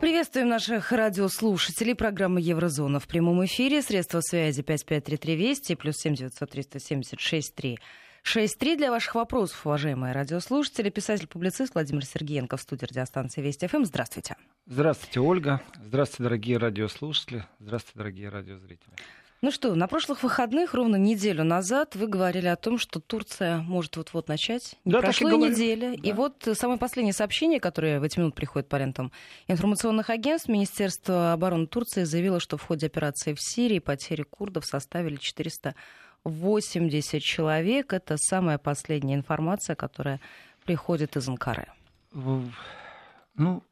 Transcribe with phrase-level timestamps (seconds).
[0.00, 1.94] Приветствуем наших радиослушателей.
[1.94, 3.82] Программы «Еврозона» в прямом эфире.
[3.82, 7.78] Средства связи 553320 плюс 7 900 376 3
[8.24, 10.90] 6.3 для ваших вопросов, уважаемые радиослушатели.
[10.90, 13.84] Писатель-публицист Владимир Сергеенко в студии радиостанции Вести ФМ.
[13.84, 14.36] Здравствуйте.
[14.66, 15.62] Здравствуйте, Ольга.
[15.82, 17.46] Здравствуйте, дорогие радиослушатели.
[17.58, 18.92] Здравствуйте, дорогие радиозрители.
[19.40, 23.96] Ну что, на прошлых выходных, ровно неделю назад, вы говорили о том, что Турция может
[23.96, 24.74] вот-вот начать.
[24.84, 25.96] Да, Прошла неделя.
[25.96, 26.08] Да.
[26.08, 29.12] И вот самое последнее сообщение, которое в эти минуты приходит по лентам
[29.46, 35.14] информационных агентств, Министерство обороны Турции заявило, что в ходе операции в Сирии потери курдов составили
[35.14, 37.92] 480 человек.
[37.92, 40.18] Это самая последняя информация, которая
[40.64, 41.68] приходит из Анкары.
[42.12, 43.62] Ну,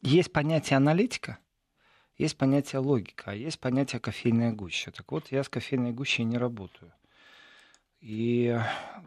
[0.00, 1.36] есть понятие аналитика,
[2.18, 4.90] есть понятие логика, а есть понятие кофейная гуща.
[4.90, 6.92] Так вот, я с кофейной гущей не работаю.
[8.00, 8.58] И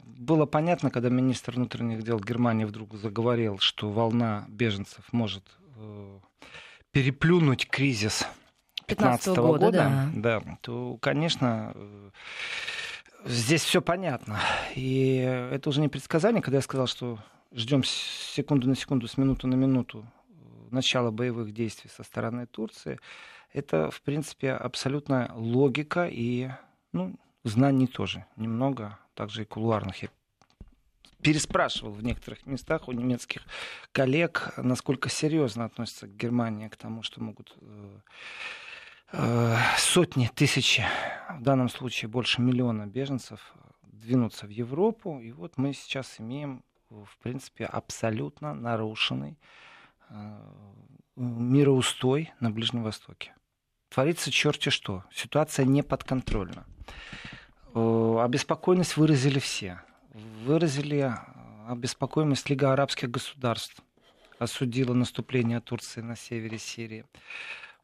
[0.03, 5.43] было понятно, когда министр внутренних дел Германии вдруг заговорил, что волна беженцев может
[5.77, 6.19] э,
[6.91, 8.27] переплюнуть кризис
[8.87, 10.09] 2015 15 года, года, да.
[10.13, 12.09] да, то, конечно, э,
[13.25, 14.39] здесь все понятно.
[14.75, 15.17] И
[15.51, 17.19] это уже не предсказание, когда я сказал, что
[17.53, 20.05] ждем секунду на секунду, с минуты на минуту
[20.71, 22.99] начала боевых действий со стороны Турции.
[23.51, 26.49] Это, в принципе, абсолютная логика и
[26.91, 30.03] ну, знаний тоже немного, также и кулуарных.
[30.03, 30.09] Я
[31.21, 33.43] переспрашивал в некоторых местах у немецких
[33.91, 37.99] коллег, насколько серьезно относятся к Германии к тому, что могут э,
[39.13, 40.85] э, сотни, тысячи,
[41.29, 45.19] в данном случае больше миллиона беженцев двинуться в Европу.
[45.19, 49.37] И вот мы сейчас имеем, в принципе, абсолютно нарушенный
[51.15, 53.35] мироустой на Ближнем Востоке.
[53.89, 55.03] Творится черти что.
[55.11, 56.65] Ситуация не подконтрольна.
[57.73, 59.81] Э, Обеспокоенность выразили все.
[60.45, 61.13] Выразили э,
[61.67, 63.81] обеспокоенность Лига арабских государств.
[64.37, 67.05] Осудила наступление Турции на севере Сирии.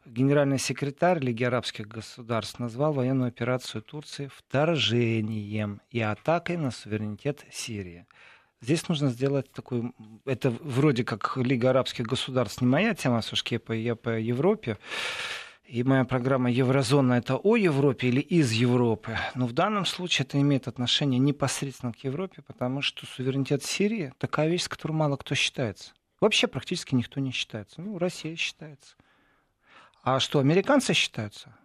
[0.05, 8.05] Генеральный секретарь Лиги арабских государств назвал военную операцию Турции вторжением и атакой на суверенитет Сирии.
[8.61, 9.91] Здесь нужно сделать такой...
[10.25, 13.21] Это вроде как Лига арабских государств не моя тема,
[13.65, 14.77] по, я по Европе.
[15.65, 19.17] И моя программа «Еврозона»— это о Европе или из Европы.
[19.33, 24.47] Но в данном случае это имеет отношение непосредственно к Европе, потому что суверенитет Сирии— такая
[24.47, 25.93] вещь, с которой мало кто считается.
[26.21, 27.81] Вообще практически никто не считается.
[27.81, 28.95] Ну, Россия считается.
[30.03, 31.55] А что, американцы считаются?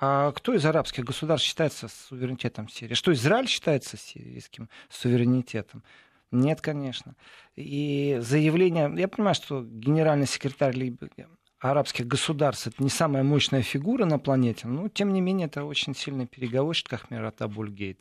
[0.00, 2.94] А кто из арабских государств считается суверенитетом Сирии?
[2.94, 5.82] Что, Израиль считается сирийским суверенитетом?
[6.30, 7.14] Нет, конечно.
[7.56, 8.92] И заявление...
[8.96, 10.74] Я понимаю, что генеральный секретарь
[11.60, 15.94] арабских государств это не самая мощная фигура на планете, но тем не менее это очень
[15.94, 17.98] сильный переговорщик Ахмерат Абульгейт.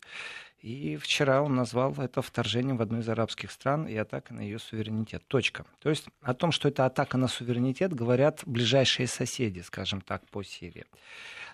[0.61, 4.59] И вчера он назвал это вторжением в одну из арабских стран и атакой на ее
[4.59, 5.23] суверенитет.
[5.27, 5.65] Точка.
[5.79, 10.44] То есть о том, что это атака на суверенитет, говорят ближайшие соседи, скажем так, по
[10.44, 10.85] Сирии.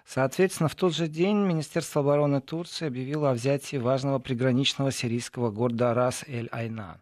[0.05, 5.93] Соответственно, в тот же день Министерство обороны Турции объявило о взятии важного приграничного сирийского города
[5.93, 6.99] Рас-эль-Айна.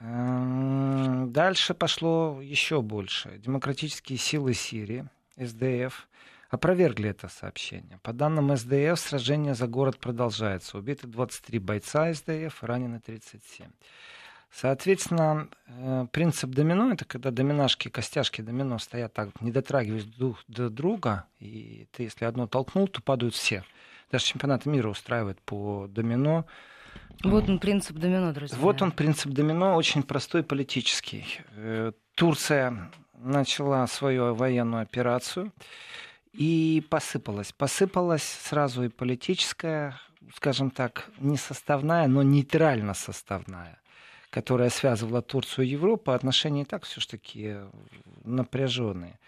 [0.00, 3.38] Эм, Дальше пошло еще больше.
[3.38, 5.06] Демократические силы Сирии,
[5.36, 6.08] СДФ,
[6.48, 8.00] опровергли это сообщение.
[8.02, 10.78] По данным СДФ, сражение за город продолжается.
[10.78, 13.68] Убиты 23 бойца СДФ, ранены 37.
[14.52, 20.68] Соответственно, э, принцип домино это когда доминашки, костяшки домино стоят так, не дотрагиваясь друг до
[20.68, 23.64] друга, и ты, если одно толкнул, то падают все.
[24.10, 26.46] Даже чемпионат мира устраивает по домино.
[27.22, 28.56] Вот он принцип домино, друзья.
[28.58, 31.40] Вот он принцип домино, очень простой политический.
[31.52, 35.52] Э, Турция начала свою военную операцию
[36.32, 37.52] и посыпалась.
[37.52, 40.00] Посыпалась сразу и политическая,
[40.34, 43.79] скажем так, не составная, но нейтрально составная
[44.30, 47.56] которая связывала Турцию и Европу, отношения и так все-таки
[48.24, 49.18] напряженные.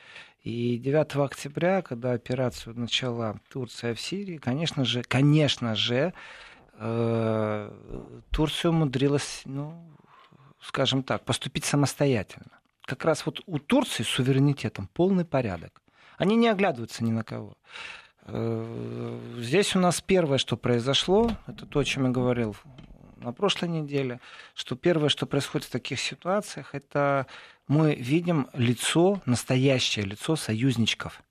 [0.42, 6.14] И 9 октября, когда операцию начала Турция в Сирии, конечно же, конечно же,
[6.74, 9.84] э, Турция умудрилась, ну,
[10.60, 12.58] скажем так, поступить самостоятельно.
[12.84, 15.80] Как раз вот у Турции с суверенитетом полный порядок.
[16.16, 17.56] Они не оглядываются ни на кого.
[18.26, 22.56] Э, Здесь у нас первое, что произошло, это то, о чем я говорил
[23.22, 24.20] на прошлой неделе,
[24.54, 27.26] что первое, что происходит в таких ситуациях, это
[27.68, 31.22] мы видим лицо, настоящее лицо союзничков.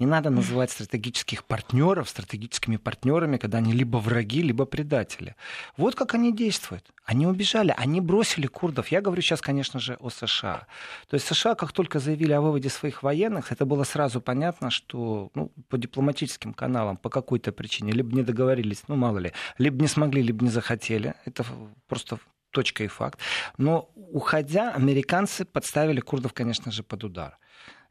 [0.00, 5.34] Не надо называть стратегических партнеров стратегическими партнерами, когда они либо враги, либо предатели.
[5.76, 6.90] Вот как они действуют.
[7.04, 8.88] Они убежали, они бросили курдов.
[8.88, 10.66] Я говорю сейчас, конечно же, о США.
[11.08, 15.30] То есть США, как только заявили о выводе своих военных, это было сразу понятно, что
[15.34, 19.88] ну, по дипломатическим каналам по какой-то причине либо не договорились, ну мало ли, либо не
[19.88, 21.14] смогли, либо не захотели.
[21.26, 21.44] Это
[21.88, 22.18] просто
[22.52, 23.20] точка и факт.
[23.58, 27.38] Но уходя, американцы подставили курдов, конечно же, под удар.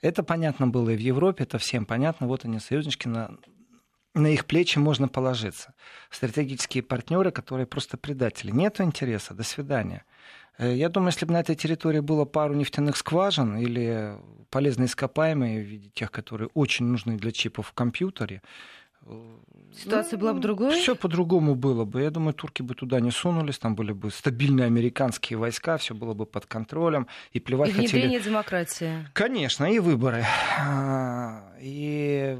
[0.01, 2.27] Это понятно было и в Европе, это всем понятно.
[2.27, 3.31] Вот они, союзнички, на,
[4.13, 5.73] на их плечи можно положиться.
[6.09, 8.51] Стратегические партнеры, которые просто предатели.
[8.51, 10.05] Нет интереса, до свидания.
[10.57, 14.15] Э, я думаю, если бы на этой территории было пару нефтяных скважин или
[14.49, 18.41] полезные ископаемые в виде тех, которые очень нужны для чипов в компьютере,
[19.75, 20.71] Ситуация ну, была бы другой?
[20.75, 22.01] Все по-другому было бы.
[22.01, 26.13] Я думаю, турки бы туда не сунулись, там были бы стабильные американские войска, все было
[26.13, 27.07] бы под контролем.
[27.31, 28.29] И плевать и внедрение хотели...
[28.29, 29.07] демократии.
[29.13, 30.25] Конечно, и выборы.
[30.59, 32.37] А, и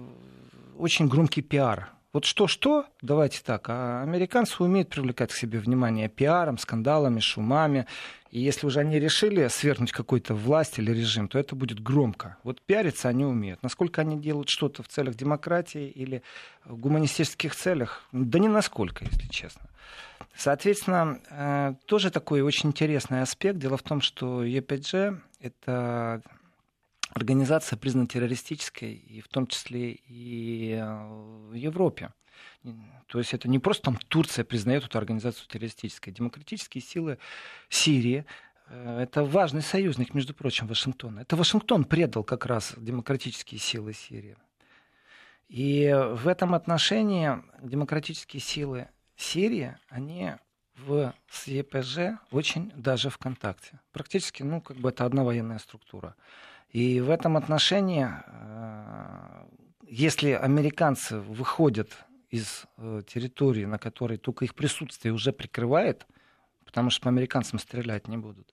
[0.77, 6.57] очень громкий пиар вот что-что, давайте так, а американцы умеют привлекать к себе внимание пиаром,
[6.57, 7.85] скандалами, шумами.
[8.31, 12.37] И если уже они решили свергнуть какой-то власть или режим, то это будет громко.
[12.43, 13.61] Вот пиариться они умеют.
[13.61, 16.23] Насколько они делают что-то в целях демократии или
[16.65, 18.03] в гуманистических целях?
[18.11, 19.69] Да не насколько, если честно.
[20.35, 23.59] Соответственно, э, тоже такой очень интересный аспект.
[23.59, 26.21] Дело в том, что ЕПГ— это
[27.09, 31.07] организация признана террористической, и в том числе и э,
[31.49, 32.11] в Европе.
[33.07, 36.13] То есть это не просто там Турция признает эту организацию террористической.
[36.13, 37.17] Демократические силы
[37.69, 38.25] Сирии
[38.67, 41.21] э, это важный союзник, между прочим, Вашингтона.
[41.21, 44.37] Это Вашингтон предал как раз демократические силы Сирии.
[45.47, 47.31] И в этом отношении
[47.61, 50.33] демократические силы Сирии, они
[50.77, 53.79] в СЕПЖ очень даже в контакте.
[53.91, 56.15] Практически, ну, как бы это одна военная структура.
[56.71, 59.45] И в этом отношении, э,
[59.87, 61.89] если американцы выходят
[62.29, 66.05] из э, территории, на которой только их присутствие уже прикрывает,
[66.65, 68.51] потому что по американцам стрелять не будут,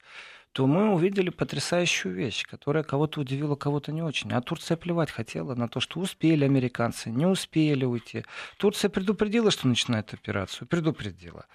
[0.51, 4.31] то мы увидели потрясающую вещь, которая кого-то удивила, кого-то не очень.
[4.33, 8.25] А Турция плевать хотела на то, что успели американцы, не успели уйти.
[8.57, 11.45] Турция предупредила, что начинает операцию, предупредила.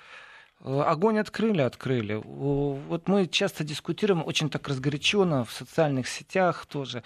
[0.62, 2.14] Э, огонь открыли, открыли.
[2.24, 7.02] Вот мы часто дискутируем очень так разгоряченно в социальных сетях тоже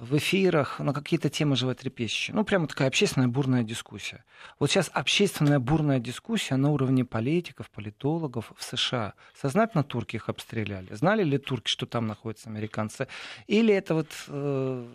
[0.00, 2.34] в эфирах на какие-то темы животрепещущие.
[2.34, 4.24] Ну, прямо такая общественная бурная дискуссия.
[4.58, 9.14] Вот сейчас общественная бурная дискуссия на уровне политиков, политологов в США.
[9.40, 10.94] Сознательно турки их обстреляли?
[10.94, 13.08] Знали ли турки, что там находятся американцы?
[13.48, 14.86] Или это вот э,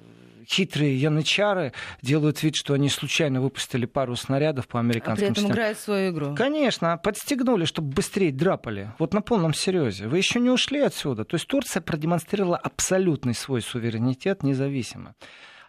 [0.48, 5.52] хитрые янычары делают вид, что они случайно выпустили пару снарядов по американским а при этом
[5.52, 6.36] играют свою игру?
[6.36, 8.94] Конечно, подстегнули, чтобы быстрее драпали.
[9.00, 10.08] Вот на полном серьезе.
[10.08, 11.26] Вы еще не ушли отсюда.
[11.26, 15.16] То есть Турция продемонстрировала абсолютный свой суверенитет, независимость независимо.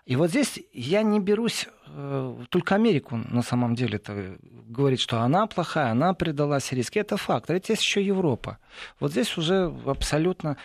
[0.07, 4.37] И вот здесь я не берусь э, только Америку на самом деле это
[4.67, 7.01] говорит, что она плохая, она предала сирийский.
[7.01, 7.51] Это факт.
[7.51, 8.59] А ведь есть еще Европа.
[9.01, 10.59] Вот здесь уже абсолютно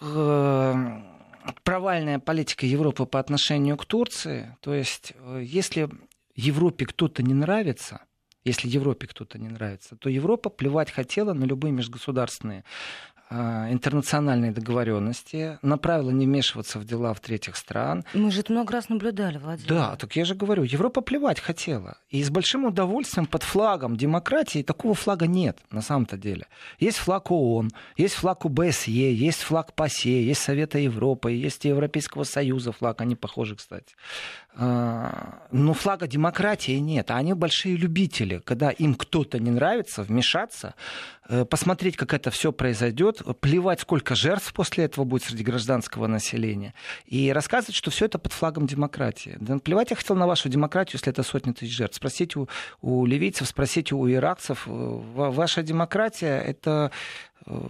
[0.00, 1.02] э,
[1.64, 4.56] провальная политика Европы по отношению к Турции.
[4.60, 5.88] То есть, э, если
[6.36, 8.02] Европе кто-то не нравится,
[8.44, 12.62] если Европе кто-то не нравится, то Европа плевать хотела на любые межгосударственные
[13.30, 18.04] интернациональные договоренности, направила не вмешиваться в дела в третьих стран.
[18.14, 19.68] Мы же это много раз наблюдали, Владимир.
[19.68, 21.98] Да, так я же говорю, Европа плевать хотела.
[22.08, 26.46] И с большим удовольствием под флагом демократии такого флага нет на самом-то деле.
[26.78, 32.72] Есть флаг ООН, есть флаг УБСЕ, есть флаг ПАСЕ, есть Совета Европы, есть Европейского Союза
[32.72, 33.94] флаг, они похожи, кстати.
[34.54, 40.74] А, но флага демократии нет, а они большие любители, когда им кто-то не нравится, вмешаться,
[41.30, 46.74] Э, посмотреть, как это все произойдет, плевать, сколько жертв после этого будет среди гражданского населения,
[47.06, 49.36] и рассказывать, что все это под флагом демократии.
[49.40, 51.96] Да, плевать я хотел на вашу демократию, если это сотни тысяч жертв.
[51.96, 52.48] Спросите у,
[52.80, 54.66] у ливийцев, спросите у иракцев.
[54.66, 56.90] Э, ваша демократия— это
[57.46, 57.68] э,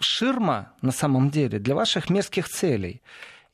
[0.00, 3.02] ширма на самом деле для ваших мерзких целей.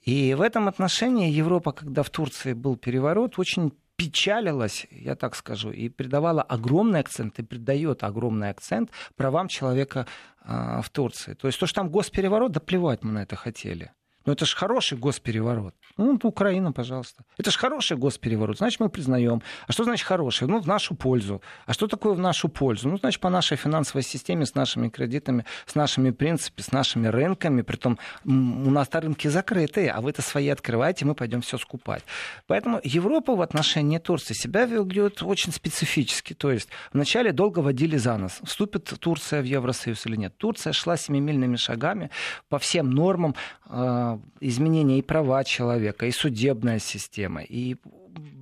[0.02, 5.70] И в этом отношении Европа, когда в Турции был переворот, очень печалилась, я так скажу,
[5.70, 10.06] и придавала огромный акцент, и придает огромный акцент правам человека
[10.44, 11.34] в Турции.
[11.34, 13.92] То есть то, что там госпереворот, да плевать мы на это хотели.
[14.26, 15.74] Но это же хороший госпереворот.
[15.96, 17.24] Ну, Украина, пожалуйста.
[17.38, 18.58] Это же хороший госпереворот.
[18.58, 19.42] Значит, мы признаем.
[19.66, 20.48] А что значит хороший?
[20.48, 21.42] Ну, в нашу пользу.
[21.66, 22.88] А что такое в нашу пользу?
[22.88, 27.62] Ну, значит, по нашей финансовой системе, с нашими кредитами, с нашими принципами, с нашими рынками.
[27.62, 32.02] Притом у нас рынки закрытые, а вы это свои открываете, мы пойдем все скупать.
[32.46, 36.34] Поэтому Европа в отношении Турции себя ведет очень специфически.
[36.34, 38.40] То есть вначале долго водили за нос.
[38.44, 40.36] Вступит Турция в Евросоюз или нет.
[40.36, 42.10] Турция шла семимильными шагами
[42.48, 43.34] по всем нормам
[43.68, 47.76] э, изменения и права человека и судебная система, и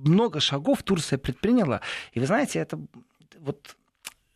[0.03, 1.81] много шагов Турция предприняла.
[2.13, 2.79] И вы знаете, это
[3.39, 3.75] вот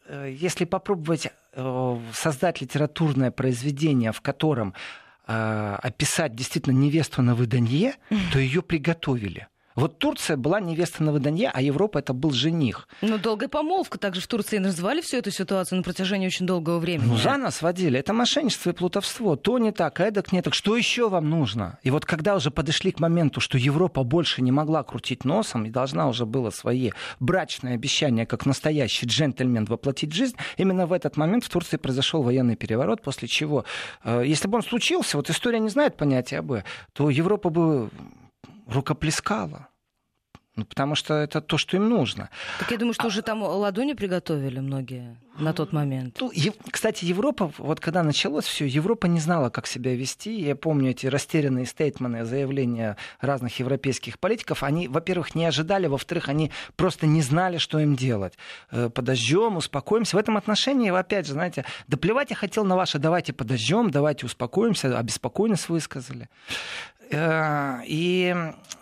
[0.08, 4.74] э, если попробовать э, создать литературное произведение, в котором
[5.28, 7.96] э, описать действительно невесту на выданье,
[8.32, 9.48] то ее приготовили.
[9.78, 12.88] Вот Турция была невеста на выданье, а Европа это был жених.
[13.02, 14.00] Ну, долгая помолвка.
[14.00, 17.08] Также в Турции называли всю эту ситуацию на протяжении очень долгого времени.
[17.08, 18.00] Ну, за нас водили.
[18.00, 19.36] Это мошенничество и плутовство.
[19.36, 20.56] То не так, эдак не так.
[20.56, 21.78] Что еще вам нужно?
[21.84, 25.70] И вот когда уже подошли к моменту, что Европа больше не могла крутить носом и
[25.70, 31.18] должна уже было свои брачные обещания, как настоящий джентльмен, воплотить в жизнь, именно в этот
[31.18, 33.64] момент в Турции произошел военный переворот, после чего,
[34.04, 37.92] э, если бы он случился, вот история не знает понятия «бы», то Европа бы
[38.68, 39.70] рукоплескала.
[40.58, 42.30] Ну, потому что это то, что им нужно.
[42.58, 43.08] Так я думаю, что а...
[43.08, 46.18] уже там ладони приготовили многие на тот момент.
[46.20, 46.32] Ну,
[46.72, 50.40] кстати, Европа, вот когда началось все, Европа не знала, как себя вести.
[50.40, 54.64] Я помню эти растерянные стейтмены, заявления разных европейских политиков.
[54.64, 58.34] Они, во-первых, не ожидали, во-вторых, они просто не знали, что им делать.
[58.72, 60.16] Э, подождем, успокоимся.
[60.16, 64.26] В этом отношении, опять же, знаете, да плевать я хотел на ваше, давайте подождем, давайте
[64.26, 66.30] успокоимся, обеспокоенность высказали.
[67.10, 68.36] Э, и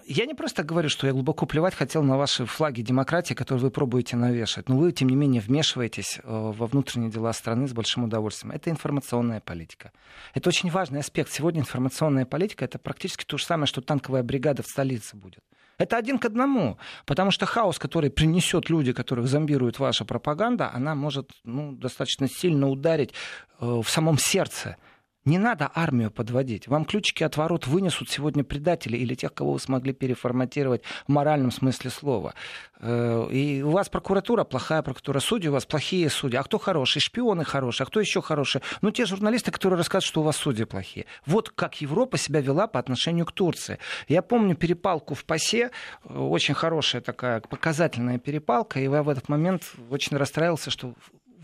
[0.07, 3.71] я не просто говорю, что я глубоко плевать хотел на ваши флаги демократии, которые вы
[3.71, 4.69] пробуете навешать.
[4.69, 8.51] Но вы, тем не менее, вмешиваетесь э, во внутренние дела страны с большим удовольствием.
[8.51, 9.91] Это информационная политика.
[10.33, 11.31] Это очень важный аспект.
[11.31, 15.43] Сегодня информационная политика— это практически то же самое, что танковая бригада в столице будет.
[15.77, 16.77] Это один к одному.
[17.05, 22.69] Потому что хаос, который принесет люди, которых зомбирует ваша пропаганда, она может ну, достаточно сильно
[22.69, 23.13] ударить
[23.59, 24.77] э, в самом сердце
[25.25, 26.67] не надо армию подводить.
[26.67, 31.51] Вам ключики от ворот вынесут сегодня предатели или тех, кого вы смогли переформатировать в моральном
[31.51, 32.33] смысле слова.
[32.79, 36.37] Э, и у вас прокуратура плохая прокуратура, судьи у вас плохие судьи.
[36.37, 36.99] А кто хороший?
[36.99, 37.85] Шпионы хорошие.
[37.85, 38.61] А кто еще хороший?
[38.81, 41.05] Ну, те журналисты, которые рассказывают, что у вас судьи плохие.
[41.25, 43.79] Вот как Европа себя вела по отношению к Турции.
[44.07, 45.71] Я помню перепалку в ПАСЕ,
[46.07, 50.93] очень хорошая такая показательная перепалка, и я в этот момент очень расстраивался, что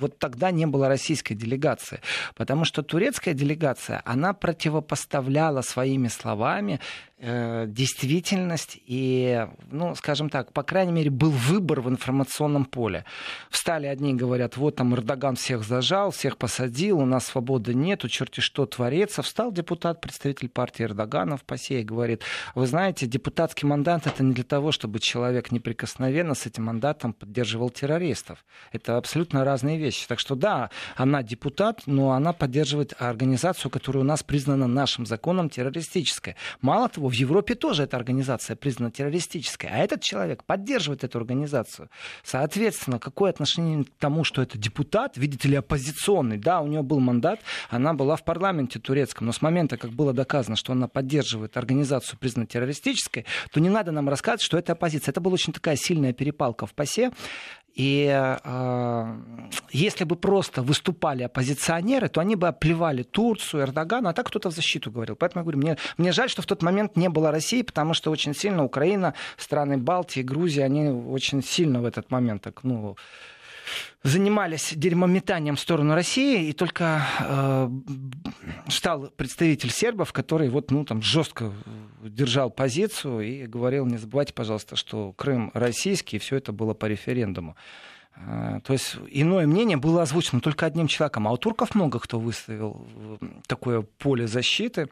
[0.01, 2.01] вот тогда не было российской делегации.
[2.35, 6.79] Потому что турецкая делегация, она противопоставляла своими словами
[7.21, 13.05] действительность и, ну, скажем так, по крайней мере, был выбор в информационном поле.
[13.49, 18.39] Встали одни говорят, вот там Эрдоган всех зажал, всех посадил, у нас свободы нету, черти
[18.39, 19.21] что творится.
[19.21, 22.23] Встал депутат, представитель партии Эрдогана в ПАСЕ и говорит,
[22.55, 27.69] вы знаете, депутатский мандат это не для того, чтобы человек неприкосновенно с этим мандатом поддерживал
[27.69, 28.43] террористов.
[28.71, 30.07] Это абсолютно разные вещи.
[30.07, 35.49] Так что да, она депутат, но она поддерживает организацию, которая у нас признана нашим законом
[35.49, 36.35] террористической.
[36.61, 41.89] Мало того, в Европе тоже эта организация признана террористической, а этот человек поддерживает эту организацию.
[42.23, 46.99] Соответственно, какое отношение к тому, что это депутат, видите ли, оппозиционный, да, у нее был
[47.01, 51.57] мандат, она была в парламенте турецком, но с момента, как было доказано, что она поддерживает
[51.57, 55.11] организацию, признанную террористической, то не надо нам рассказывать, что это оппозиция.
[55.11, 57.11] Это была очень такая сильная перепалка в ПАСЕ.
[57.73, 59.17] И э,
[59.71, 64.53] если бы просто выступали оппозиционеры, то они бы оплевали Турцию, Эрдогана, а так кто-то в
[64.53, 65.15] защиту говорил.
[65.15, 68.11] Поэтому я говорю, мне, мне жаль, что в тот момент не было России, потому что
[68.11, 72.97] очень сильно Украина, страны Балтии, Грузия, они очень сильно в этот момент так, ну,
[74.03, 77.69] занимались дерьмометанием в сторону России, и только э,
[78.67, 81.53] стал представитель сербов, который вот, ну, там, жестко
[82.03, 86.87] держал позицию и говорил, не забывайте, пожалуйста, что Крым российский, и все это было по
[86.87, 87.55] референдуму.
[88.15, 91.27] Э, то есть иное мнение было озвучено только одним человеком.
[91.27, 92.87] А у турков много кто выставил
[93.47, 94.89] такое поле защиты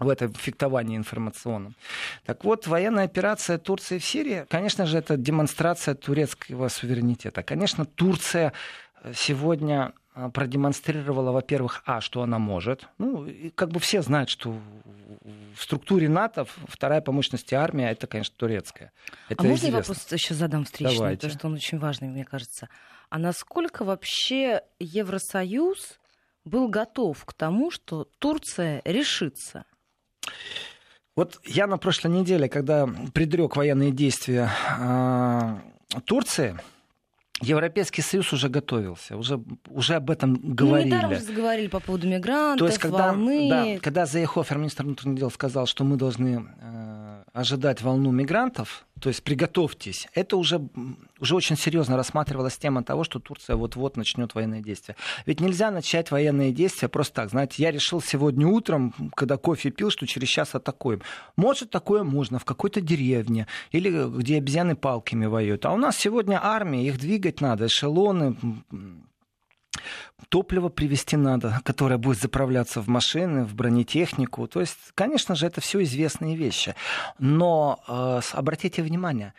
[0.00, 1.74] в этом фехтовании информационном.
[2.24, 7.42] Так вот, военная операция Турции в Сирии, конечно же, это демонстрация турецкого суверенитета.
[7.42, 8.52] Конечно, Турция
[9.02, 12.88] э, сегодня э, продемонстрировала, во-первых, а, что она может.
[12.98, 14.58] Ну, и как бы все знают, что
[15.54, 18.92] в структуре НАТО вторая по мощности армия это, конечно, турецкая.
[19.28, 21.16] Это а можно я вопрос еще задам встречный, Давайте.
[21.18, 22.68] потому что он очень важный, мне кажется.
[23.10, 25.98] А насколько вообще Евросоюз
[26.44, 29.64] был готов к тому, что Турция решится
[31.16, 36.58] вот я на прошлой неделе, когда предрек военные действия э, Турции,
[37.42, 40.90] Европейский Союз уже готовился, уже, уже об этом говорили.
[40.90, 43.48] Ну, недаром же заговорили по поводу мигрантов, То есть, когда, волны.
[43.48, 49.08] Да, когда Заехофер, министр внутренних дел, сказал, что мы должны э, ожидать волну мигрантов, то
[49.08, 50.08] есть приготовьтесь.
[50.14, 50.60] Это уже,
[51.18, 54.96] уже очень серьезно рассматривалась тема того, что Турция вот-вот начнет военные действия.
[55.26, 57.30] Ведь нельзя начать военные действия просто так.
[57.30, 61.02] Знаете, я решил сегодня утром, когда кофе пил, что через час атакуем.
[61.36, 65.64] Может, такое можно в какой-то деревне или где обезьяны палками воюют.
[65.64, 68.36] А у нас сегодня армия, их двигать надо, эшелоны,
[70.28, 74.46] топливо привезти надо, которое будет заправляться в машины, в бронетехнику.
[74.46, 76.74] То есть, конечно же, это все известные вещи.
[77.18, 79.34] Но э, обратите внимание,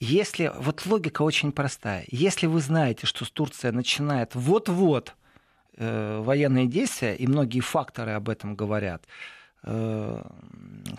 [0.00, 5.14] если вот логика очень простая, если вы знаете, что Турция начинает вот-вот
[5.76, 9.06] э, военные действия, и многие факторы об этом говорят,
[9.64, 10.22] Э,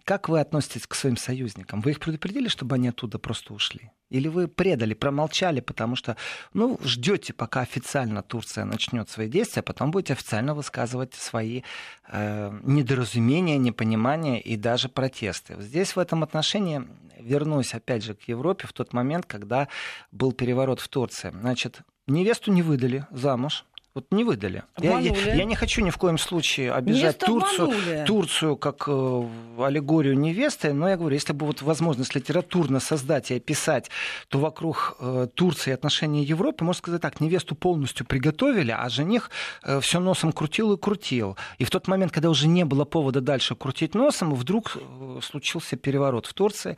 [0.03, 1.81] как вы относитесь к своим союзникам?
[1.81, 3.91] Вы их предупредили, чтобы они оттуда просто ушли?
[4.09, 6.17] Или вы предали, промолчали, потому что,
[6.53, 11.61] ну, ждете, пока официально Турция начнет свои действия, а потом будете официально высказывать свои
[12.07, 15.55] э, недоразумения, непонимания и даже протесты.
[15.59, 16.87] Здесь в этом отношении
[17.19, 19.67] вернусь опять же к Европе в тот момент, когда
[20.11, 21.31] был переворот в Турции.
[21.31, 23.65] Значит, невесту не выдали замуж,
[23.95, 24.63] вот не выдали.
[24.77, 29.27] Я, я, я не хочу ни в коем случае обижать Турцию, Турцию как э,
[29.57, 33.89] аллегорию невесты, но я говорю, если бы вот возможность литературно создать и описать,
[34.27, 39.31] то вокруг э, Турции отношения Европы, можно сказать так, невесту полностью приготовили, а жених
[39.63, 41.35] э, все носом крутил и крутил.
[41.57, 45.77] И в тот момент, когда уже не было повода дальше крутить носом, вдруг э, случился
[45.77, 46.77] переворот в Турции.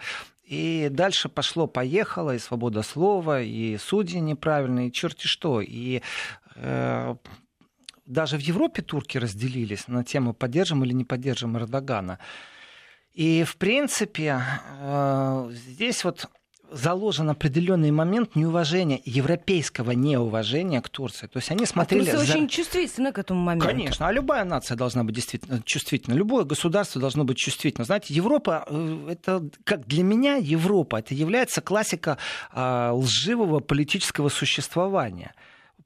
[0.51, 5.61] И дальше пошло-поехало, и свобода слова, и судьи неправильные, и черти что.
[5.61, 6.01] И
[8.05, 12.19] даже в Европе турки разделились на тему, поддержим или не поддержим Эрдогана.
[13.13, 14.41] И, в принципе,
[14.79, 16.29] э, здесь вот
[16.71, 21.27] заложен определенный момент неуважения, европейского неуважения к Турции.
[21.27, 22.07] То есть они смотрели...
[22.07, 22.33] А Турция за...
[22.33, 23.67] очень чувствительна к этому моменту.
[23.67, 26.13] Конечно, а любая нация должна быть действительно чувствительна.
[26.13, 27.83] Любое государство должно быть чувствительно.
[27.83, 32.17] Знаете, Европа, э, это как для меня Европа, это является классика
[32.51, 35.33] а, лживого политического существования.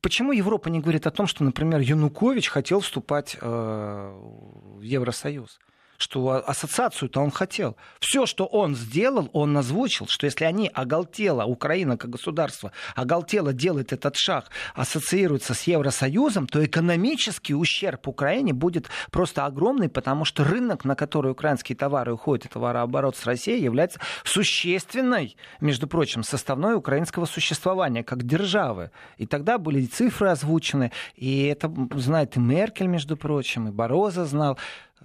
[0.06, 5.60] Почему Европа не говорит о том, что, например, Янукович хотел вступать э, в Евросоюз?
[5.98, 7.76] Что ассоциацию-то он хотел.
[8.00, 13.94] Все, что он сделал, он озвучил, что если они оголтело, Украина как государство, оголтело делает
[13.94, 20.86] этот шаг, ассоциируется с Евросоюзом, то экономический ущерб Украине будет просто огромный, потому что рынок,
[20.86, 27.26] на который украинские товары уходят, и товарооборот с Россией, является существенной, между прочим, составной украинского
[27.26, 28.92] существования как державы.
[29.18, 34.58] И тогда были цифры озвучены, и это знает и Меркель, между прочим, и Бороза знал.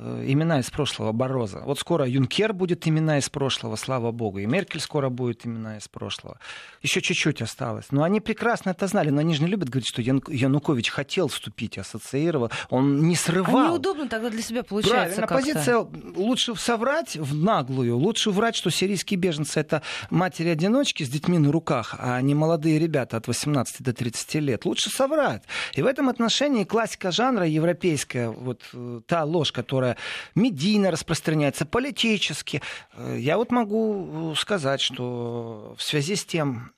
[0.02, 1.61] Э, имена из прошлого Бороза.
[1.66, 5.88] Вот скоро Юнкер будет имена из прошлого, слава богу, и Меркель скоро будет имена из
[5.88, 6.38] прошлого.
[6.80, 7.88] Еще чуть-чуть осталось.
[7.90, 10.23] Но они прекрасно это знали, но они же не любят говорить, что Ян...
[10.26, 13.66] Янукович хотел вступить, ассоциировал, он не срывал.
[13.66, 18.71] А неудобно тогда для себя получается Правильно, позиция лучше соврать в наглую, лучше врать, что
[18.71, 23.92] сирийские беженцы это матери-одиночки с детьми на руках, а не молодые ребята от 18 до
[23.92, 24.64] 30 лет.
[24.64, 25.42] Лучше соврать.
[25.75, 29.96] И в этом отношении классика жанра европейская, вот э, та ложь, которая которая
[30.35, 32.62] медийно распространяется, политически.
[32.94, 36.72] Э, я вот могу сказать, что в связи с тем,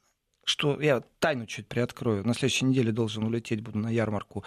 [0.44, 2.26] что я тайну чуть приоткрою.
[2.26, 4.44] На следующей неделе должен улететь, буду на ярмарку,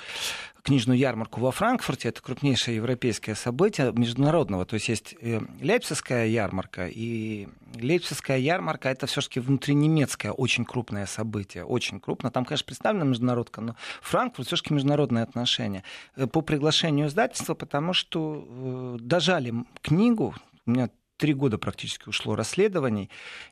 [0.61, 2.09] книжную ярмарку во Франкфурте.
[2.09, 4.65] Это крупнейшее европейское событие международного.
[4.65, 11.63] То есть есть э, Лейпцигская ярмарка, и Лейпцигская ярмарка это все-таки внутренемецкое очень крупное событие.
[11.63, 12.29] Очень крупно.
[12.29, 15.83] Там, конечно, представлена международка, но Франкфурт все-таки международные отношения.
[16.15, 22.35] Э, по приглашению издательства, потому что э, дожали книгу, у меня три года практически ушло
[22.35, 23.09] расследований.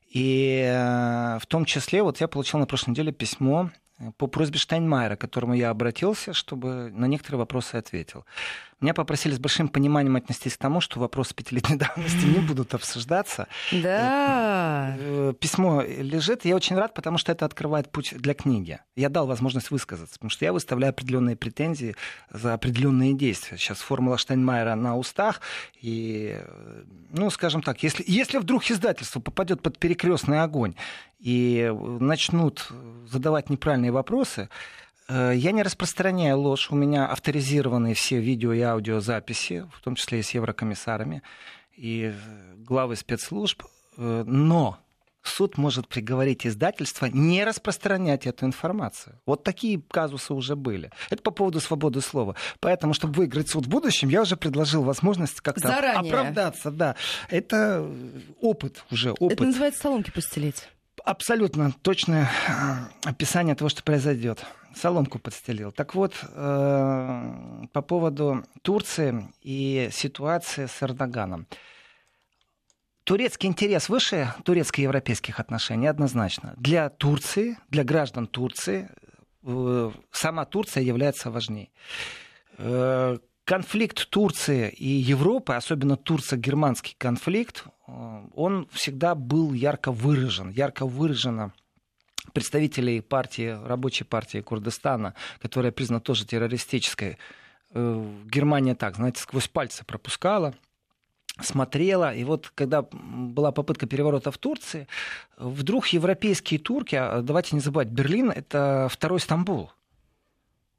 [0.09, 4.59] И э, в том числе, вот я получил на прошлой неделе письмо э, по просьбе
[4.59, 8.25] Штайнмайера, к которому я обратился, чтобы на некоторые вопросы ответил.
[8.83, 13.47] Меня попросили с большим пониманием отнестись к тому, что вопросы пятилетней давности не будут обсуждаться.
[13.71, 14.93] Да.
[14.99, 16.43] Э, письмо лежит.
[16.43, 18.79] Я очень рад, потому что это открывает путь для книги.
[18.97, 21.95] Я дал возможность высказаться, потому что я выставляю определенные претензии
[22.29, 23.57] за определенные действия.
[23.57, 25.39] Сейчас формула Штайнмайера на устах.
[25.81, 26.37] И,
[27.09, 30.75] ну, скажем так, если, если вдруг издательство попадет под перекрестный огонь
[31.19, 32.67] и начнут
[33.05, 36.71] задавать неправильные вопросы, Э, я не распространяю ложь.
[36.71, 41.21] У меня авторизированы все видео и аудиозаписи, в том числе и с еврокомиссарами
[41.75, 42.13] и
[42.57, 43.63] главы спецслужб.
[43.97, 44.79] Э, но
[45.21, 49.19] суд может приговорить издательство не распространять эту информацию.
[49.25, 50.91] Вот такие казусы уже были.
[51.09, 52.35] Это по поводу свободы слова.
[52.59, 56.11] Поэтому, чтобы выиграть суд в будущем, я уже предложил возможность как-то Заранее.
[56.11, 56.71] оправдаться.
[56.71, 56.95] Да.
[57.29, 57.89] Это
[58.41, 59.11] опыт уже.
[59.13, 59.33] Опыт.
[59.33, 60.67] Это называется соломки постелить.
[61.03, 65.71] Абсолютно точное э, описание того, что произойдет соломку подстелил.
[65.71, 71.47] Так вот, э, по поводу Турции и ситуации с Эрдоганом.
[73.03, 76.53] Турецкий интерес выше турецко-европейских отношений однозначно.
[76.57, 78.89] Для Турции, для граждан Турции,
[79.43, 81.71] э, сама Турция является важней.
[82.57, 91.51] Э, конфликт Турции и Европы, особенно турцо-германский конфликт, он всегда был ярко выражен, ярко выражено
[92.31, 97.17] представителей партии, рабочей партии Курдистана, которая признана тоже террористической,
[97.71, 100.53] э, Германия так, знаете, сквозь пальцы пропускала,
[101.41, 104.87] смотрела, и вот когда была попытка переворота в Турции,
[105.37, 109.71] вдруг европейские турки, а давайте не забывать, Берлин— это второй Стамбул—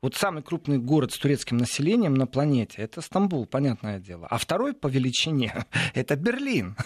[0.04, 4.26] Вот самый крупный город с турецким населением на планете это Стамбул, понятное дело.
[4.30, 6.76] А второй по величине это Берлин.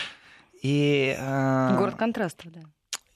[0.62, 2.60] И, э, Город контрастов, да.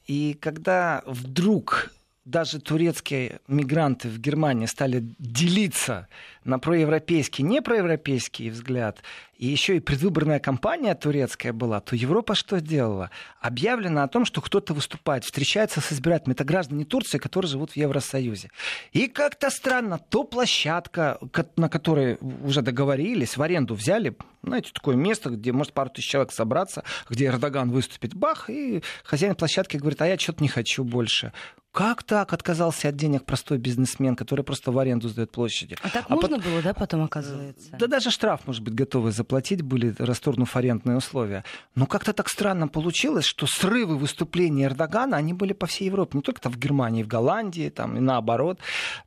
[0.06, 1.90] И когда вдруг
[2.24, 6.08] даже турецкие мигранты в Германии стали делиться
[6.44, 9.02] на проевропейский, не проевропейский взгляд,
[9.38, 13.10] и еще и предвыборная кампания турецкая была, то Европа что делала?
[13.40, 16.34] Объявлено о том, что кто-то выступает, встречается с избирателями.
[16.34, 18.50] Это граждане Турции, которые живут в Евросоюзе.
[18.92, 21.18] И как-то странно, то площадка,
[21.56, 26.32] на которой уже договорились, в аренду взяли, знаете, такое место, где может пару тысяч человек
[26.32, 31.32] собраться, где Эрдоган выступит, бах, и хозяин площадки говорит, а я что-то не хочу больше.
[31.76, 35.76] Как так отказался от денег простой бизнесмен, который просто в аренду сдает площади?
[35.82, 36.44] А так а можно по...
[36.44, 37.76] было, да, потом оказывается?
[37.78, 39.25] Да даже штраф, может быть, готовы заплатить
[39.62, 41.44] были, расторгнув арендные условия.
[41.74, 46.22] Но как-то так странно получилось, что срывы выступлений Эрдогана, они были по всей Европе, не
[46.22, 48.58] только там в Германии, в Голландии, там и наоборот.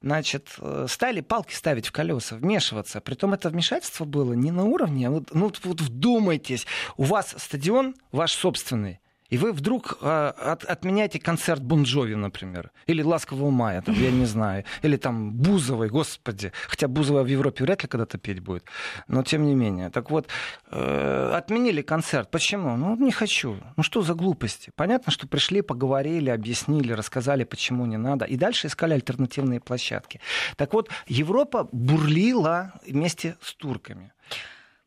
[0.02, 3.02] Значит, э, стали палки ставить в колеса, вмешиваться.
[3.02, 6.66] Притом это вмешательство было не на уровне, вот, ну вот вдумайтесь,
[6.98, 9.00] у вас стадион ваш собственный,
[9.30, 14.26] и вы вдруг э, от, отменяете концерт Бонжови, например, или Ласкового мая, там, я не
[14.26, 18.64] знаю, или там Бузовой, господи, хотя Бузова в Европе вряд ли когда-то петь будет,
[19.08, 19.90] но тем не менее.
[19.90, 20.28] Так вот,
[20.72, 22.32] э, отменили концерт.
[22.32, 22.78] Почему?
[22.78, 23.58] Ну, не хочу.
[23.78, 24.72] Ну, что за глупости?
[24.76, 30.20] Понятно, что пришли, поговорили, объяснили, рассказали, почему не надо, и дальше искали альтернативные площадки.
[30.56, 34.12] Так вот, Европа бурлила вместе с турками.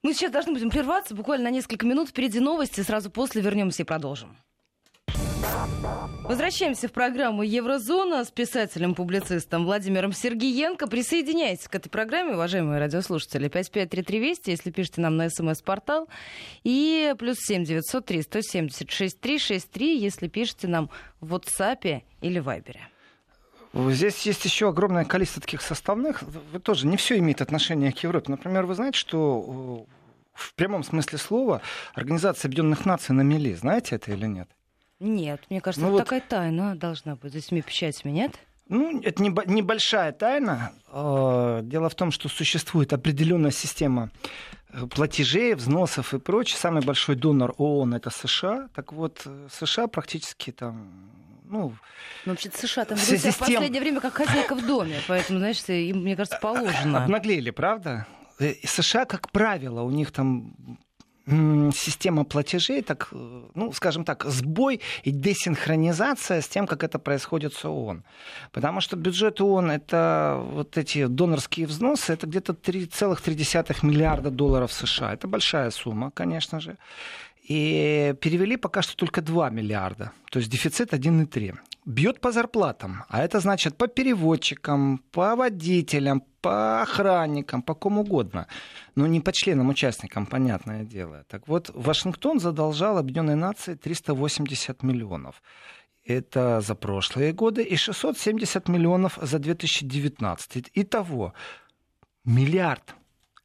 [0.03, 2.09] Мы сейчас должны будем прерваться буквально на несколько минут.
[2.09, 4.37] Впереди новости, сразу после вернемся и продолжим.
[6.25, 10.87] Возвращаемся в программу «Еврозона» с писателем-публицистом Владимиром Сергеенко.
[10.89, 13.49] Присоединяйтесь к этой программе, уважаемые радиослушатели.
[13.49, 16.09] 553320, если пишете нам на смс-портал.
[16.65, 22.92] И плюс 7 903 176 363, если пишете нам в WhatsApp или Viber.
[23.75, 26.23] Здесь есть еще огромное количество таких составных.
[26.23, 28.31] Вы тоже не все имеет отношение к Европе.
[28.31, 29.93] Например, вы знаете, что э,
[30.35, 31.63] в прямом смысле слова
[31.95, 33.55] Организация Объединенных Наций на мели.
[33.55, 34.49] Знаете это или нет?
[35.01, 37.33] Нет, мне кажется, ну, вот такая тайна должна быть.
[37.33, 38.39] За семи печатями, нет?
[38.69, 40.73] Ну, это небольшая тайна.
[40.89, 44.11] Э, дело в том, что существует определенная система
[44.69, 46.59] э, платежей, взносов и прочее.
[46.59, 48.69] Самый большой донор ООН это США.
[48.75, 51.11] Так вот, США практически там
[51.53, 51.77] ну,
[52.25, 53.33] ну вообще США там систем...
[53.33, 57.05] в последнее время как хозяйка в доме, поэтому, знаешь, им, мне кажется, положено.
[57.05, 58.07] Обнаглели, правда?
[58.41, 60.55] Э, США, как правило, у них там
[61.27, 67.55] система платежей, так, э, ну, скажем так, сбой и десинхронизация с тем, как это происходит
[67.55, 68.03] с ООН.
[68.51, 75.13] Потому что бюджет ООН, это вот эти донорские взносы, это где-то 3,3 миллиарда долларов США.
[75.13, 76.77] Это большая сумма, конечно же.
[77.43, 80.13] И перевели пока что только 2 миллиарда.
[80.31, 81.59] То есть дефицит 1,3.
[81.85, 83.05] Бьет по зарплатам.
[83.09, 88.47] А это значит по переводчикам, по водителям, по охранникам, по кому угодно.
[88.95, 91.25] Но не по членам, участникам, понятное дело.
[91.29, 95.43] Так вот, Вашингтон задолжал Объединенной Нации 380 миллионов.
[96.05, 100.71] Это за прошлые годы и 670 миллионов за 2019.
[100.75, 101.33] Итого
[102.25, 102.95] миллиард.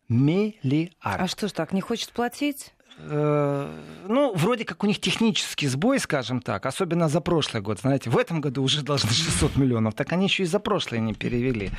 [0.10, 0.96] Миллиард.
[1.02, 2.74] А что ж так, не хочет платить?
[3.00, 3.70] Э,
[4.08, 7.80] ну, вроде как у них технический сбой, скажем так, особенно за прошлый год.
[7.80, 11.14] Знаете, в этом году уже должны 600 миллионов, так они еще и за прошлое не
[11.14, 11.70] перевели.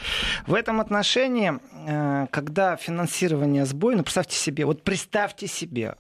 [0.46, 5.96] В этом отношении, э, когда финансирование сбой, ну, представьте себе, вот представьте себе,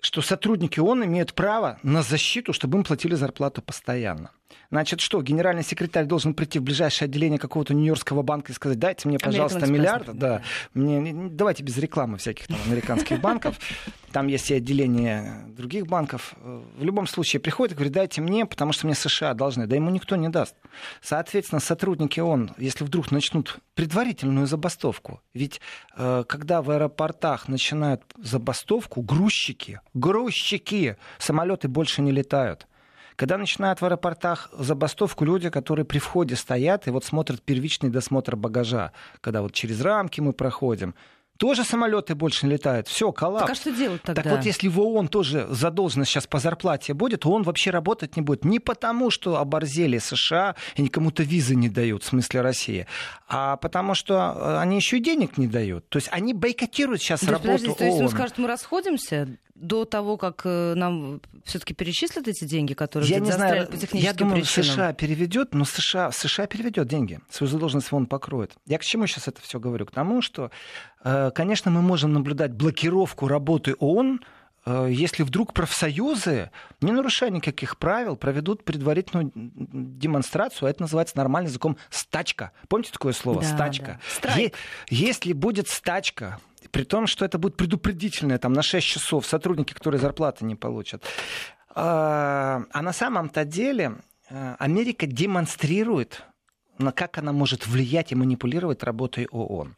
[0.00, 4.30] что сотрудники ООН имеют право на защиту, чтобы им платили зарплату постоянно.
[4.70, 9.08] Значит, что, генеральный секретарь должен прийти в ближайшее отделение какого-то Нью-Йоркского банка и сказать, дайте
[9.08, 10.16] мне, пожалуйста, миллиард.
[10.16, 10.42] Да,
[10.74, 13.58] мне, давайте без рекламы всяких там американских банков.
[14.12, 16.34] Там есть и отделение других банков.
[16.42, 19.66] В любом случае приходит и говорит, дайте мне, потому что мне США должны.
[19.66, 20.54] Да ему никто не даст.
[21.02, 25.60] Соответственно, сотрудники ООН, если вдруг начнут предварительную забастовку, ведь
[25.96, 32.68] э, когда в аэропортах начинают забастовку, грузчики, грузчики, самолеты больше не летают.
[33.16, 38.36] Когда начинают в аэропортах забастовку люди, которые при входе стоят и вот смотрят первичный досмотр
[38.36, 40.94] багажа, когда вот через рамки мы проходим,
[41.38, 42.86] тоже самолеты больше не летают.
[42.86, 43.46] Все, коллапс.
[43.46, 44.22] Так а что делать тогда?
[44.22, 48.22] Так вот, если в ООН тоже задолженность сейчас по зарплате будет, ООН вообще работать не
[48.22, 48.44] будет.
[48.44, 52.86] Не потому, что оборзели США и никому-то визы не дают, в смысле России,
[53.28, 55.88] а потому что э, они еще и денег не дают.
[55.88, 57.76] То есть они бойкотируют сейчас то работу подожди, ООН.
[57.78, 62.74] То есть он скажет, мы расходимся, до того, как э, нам все-таки перечислят эти деньги,
[62.74, 64.68] которые я не знаю, по техническим Я думаю, причинам?
[64.68, 67.20] США переведет, но США, США переведет деньги.
[67.30, 68.52] Свою задолженность он покроет.
[68.66, 69.86] Я к чему сейчас это все говорю?
[69.86, 70.50] К тому, что,
[71.04, 74.20] э, конечно, мы можем наблюдать блокировку работы ООН
[74.66, 81.50] э, если вдруг профсоюзы, не нарушая никаких правил, проведут предварительную демонстрацию, а это называется нормальным
[81.50, 82.50] языком стачка.
[82.68, 83.40] Помните такое слово?
[83.40, 84.00] Да, стачка.
[84.22, 84.34] Да.
[84.34, 84.52] Е-
[84.88, 86.40] если будет стачка,
[86.74, 91.04] при том, что это будет предупредительное, там, на 6 часов, сотрудники, которые зарплаты не получат.
[91.72, 93.92] А, а на самом-то деле
[94.28, 96.24] э, Америка демонстрирует,
[96.78, 99.76] на как она может влиять и манипулировать работой ООН.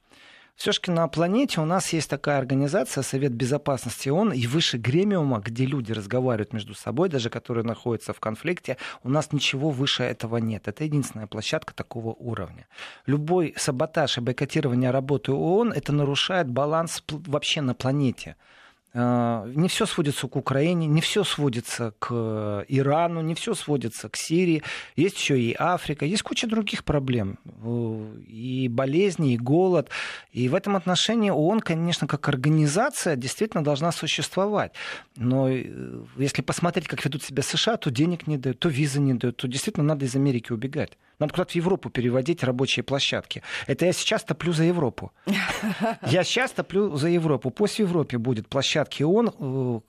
[0.56, 5.66] Все-таки на планете у нас есть такая организация, Совет Безопасности ООН, и выше Гремиума, где
[5.66, 10.66] люди разговаривают между собой, даже которые находятся в конфликте, у нас ничего выше этого нет.
[10.66, 12.66] Это единственная площадка такого уровня.
[13.04, 18.36] Любой саботаж и бойкотирование работы ООН, это нарушает баланс вообще на планете.
[18.98, 24.08] А, не все сводится к Украине, не все сводится к э, Ирану, не все сводится
[24.08, 24.62] к Сирии.
[24.96, 27.38] Есть еще и Африка, есть куча других проблем.
[28.26, 29.90] И болезни, и голод.
[30.32, 34.72] И в этом отношении ООН, конечно, как организация действительно должна существовать.
[35.16, 35.66] Но э,
[36.16, 39.46] если посмотреть, как ведут себя США, то денег не дают, то визы не дают, то
[39.46, 40.96] действительно надо из Америки убегать.
[41.18, 43.42] Надо куда-то в Европу переводить рабочие площадки.
[43.66, 45.12] Это я сейчас топлю за Европу.
[46.06, 47.50] Я сейчас топлю за Европу.
[47.50, 49.80] Пусть в Европе будет площадки ООН, э,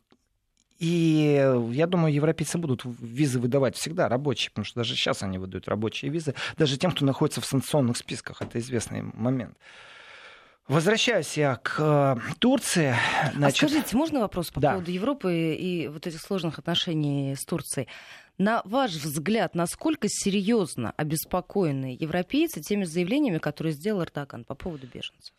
[0.79, 5.67] и я думаю, европейцы будут визы выдавать всегда рабочие, потому что даже сейчас они выдают
[5.67, 8.41] рабочие визы, даже тем, кто находится в санкционных списках.
[8.41, 9.57] Это известный момент.
[10.67, 12.93] Возвращаюсь я к э, Турции.
[13.23, 13.63] А значит...
[13.63, 14.73] А скажите, можно вопрос по да.
[14.73, 17.87] поводу Европы и вот этих сложных отношений с Турцией?
[18.37, 25.33] На ваш взгляд, насколько серьезно обеспокоены европейцы теми заявлениями, которые сделал Эрдоган по поводу беженцев?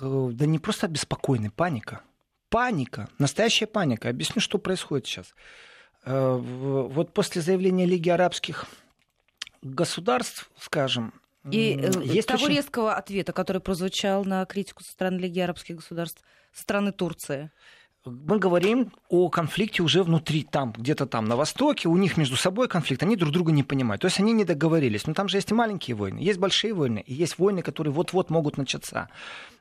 [0.00, 2.02] Э, да не просто обеспокоены, паника.
[2.50, 4.10] Паника, настоящая паника.
[4.10, 5.34] Объясню, что происходит сейчас.
[6.04, 8.66] Э, вот после заявления Лиги арабских
[9.62, 11.14] государств, скажем,
[11.50, 12.56] и э, есть того очень...
[12.56, 17.50] резкого ответа, который прозвучал на критику со стороны Лиги арабских государств, страны Турции
[18.04, 22.68] мы говорим о конфликте уже внутри, там, где-то там, на Востоке, у них между собой
[22.68, 24.02] конфликт, они друг друга не понимают.
[24.02, 25.06] То есть они не договорились.
[25.06, 28.30] Но там же есть и маленькие войны, есть большие войны, и есть войны, которые вот-вот
[28.30, 29.08] могут начаться.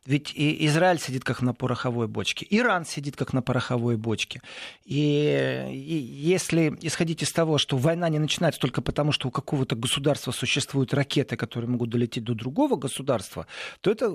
[0.05, 4.41] Ведь и Израиль сидит как на пороховой бочке, Иран сидит как на пороховой бочке.
[4.83, 9.77] И, и если исходить из того, что война не начинается только потому, что у какого-то
[9.77, 13.47] государства существуют ракеты, которые могут долететь до другого государства,
[13.79, 14.13] то это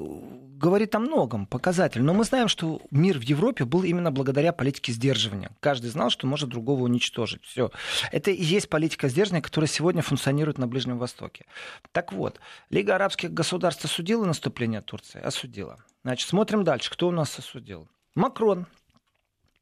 [0.58, 2.02] говорит о многом, показатель.
[2.02, 5.50] Но мы знаем, что мир в Европе был именно благодаря политике сдерживания.
[5.60, 7.44] Каждый знал, что может другого уничтожить.
[7.44, 7.70] Все.
[8.12, 11.46] Это и есть политика сдерживания, которая сегодня функционирует на Ближнем Востоке.
[11.92, 15.20] Так вот, Лига арабских государств осудила наступление Турции?
[15.20, 15.78] Осудила.
[16.02, 16.90] Значит, смотрим дальше.
[16.90, 17.88] Кто у нас осудил?
[18.14, 18.66] Макрон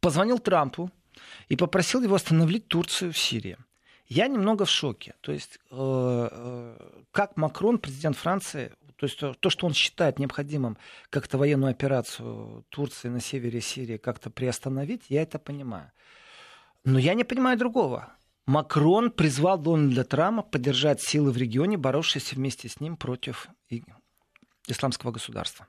[0.00, 0.90] позвонил Трампу
[1.48, 3.56] и попросил его остановить Турцию в Сирии.
[4.08, 5.14] Я немного в шоке.
[5.20, 6.78] То есть, э, э,
[7.10, 10.78] как Макрон, президент Франции, то есть то, что он считает необходимым
[11.10, 15.92] как-то военную операцию Турции на севере Сирии как-то приостановить, я это понимаю.
[16.84, 18.12] Но я не понимаю другого.
[18.46, 23.48] Макрон призвал Дональда Трампа поддержать силы в регионе, боровшиеся вместе с ним против
[24.68, 25.66] исламского государства.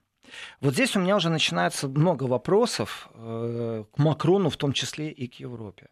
[0.62, 5.28] Вот здесь у меня уже начинается много вопросов э, к Макрону, в том числе и
[5.28, 5.88] к Европе.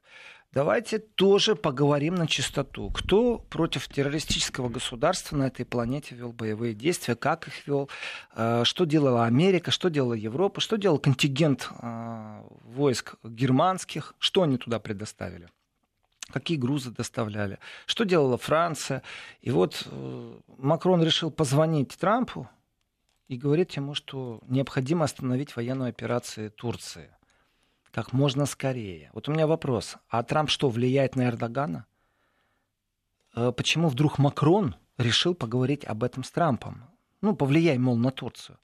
[0.55, 2.89] Давайте тоже поговорим на чистоту.
[2.89, 7.89] Кто против террористического государства на этой планете вел боевые действия, как их вел,
[8.37, 14.57] э, что делала Америка, что делала Европа, что делал контингент э, войск германских, что они
[14.57, 15.49] туда предоставили
[16.31, 19.03] какие грузы доставляли, что делала Франция.
[19.41, 22.49] И вот э, Макрон решил позвонить Трампу
[23.27, 27.11] и говорит ему, что необходимо остановить военную операцию Турции
[27.95, 29.09] как можно скорее.
[29.13, 29.95] Вот у меня вопрос.
[30.09, 31.85] А Трамп что, влияет на Эрдогана?
[33.33, 36.83] Э, почему вдруг Макрон решил поговорить об этом с Трампом?
[37.21, 38.57] Ну, повлияй, мол, на Турцию.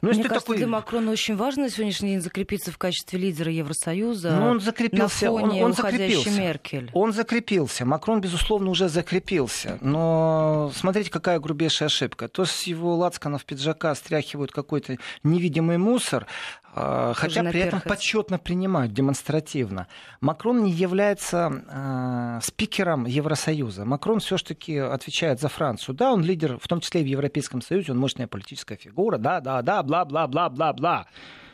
[0.00, 0.56] Ну, Мне кажется, такой...
[0.56, 4.36] для Макрона очень важно на сегодняшний день закрепиться в качестве лидера Евросоюза.
[4.36, 5.26] Ну, он закрепился.
[5.26, 6.30] На фоне он, он закрепился.
[6.30, 6.90] Меркель.
[6.94, 7.84] Он закрепился.
[7.84, 9.78] Макрон, безусловно, уже закрепился.
[9.80, 12.28] Но смотрите, какая грубейшая ошибка.
[12.28, 16.26] То с его лацканов пиджака стряхивают какой-то невидимый мусор,
[16.74, 19.86] хотя при этом почетно принимают демонстративно.
[20.20, 23.84] Макрон не является э, спикером Евросоюза.
[23.84, 25.94] Макрон все-таки отвечает за Францию.
[25.94, 29.18] Да, он лидер, в том числе и в Европейском Союзе, он мощная политическая фигура.
[29.18, 31.06] Да, да, да, бла-бла-бла-бла-бла.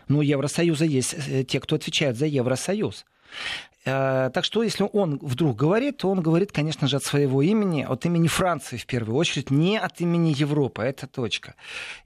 [0.09, 3.05] Но у Евросоюза есть э, те, кто отвечает за Евросоюз.
[3.87, 7.83] Э, так что, если он вдруг говорит, то он говорит, конечно же, от своего имени,
[7.83, 10.83] от имени Франции в первую очередь, не от имени Европы.
[10.83, 11.55] Это точка.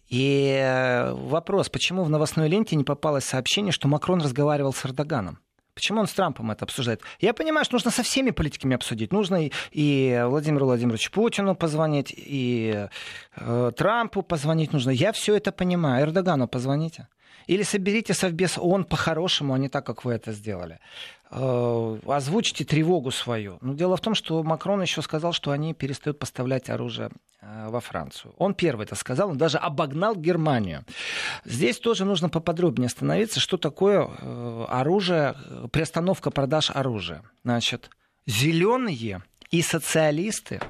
[0.08, 5.38] И э, вопрос, почему в новостной ленте не попалось сообщение, что Макрон разговаривал с Эрдоганом?
[5.72, 7.00] Почему он с Трампом это обсуждает?
[7.20, 9.12] Я понимаю, что нужно со всеми политиками обсудить.
[9.12, 12.88] Нужно и, и Владимиру Владимировичу Путину позвонить, и
[13.36, 14.90] э, Трампу позвонить нужно.
[14.90, 16.04] Я все это понимаю.
[16.04, 17.08] Эрдогану позвоните.
[17.46, 20.78] Или соберите Совбез ООН по-хорошему, а не так, как вы это сделали.
[21.32, 23.58] Э, озвучьте тревогу свою.
[23.60, 27.80] Но дело в том, что Макрон еще сказал, что они перестают поставлять оружие э, во
[27.80, 28.34] Францию.
[28.36, 30.84] Он первый это сказал, он даже обогнал Германию.
[31.44, 35.36] Здесь тоже нужно поподробнее остановиться, что такое э, оружие,
[35.70, 37.22] приостановка продаж оружия.
[37.44, 37.90] Значит,
[38.26, 40.60] зеленые и социалисты,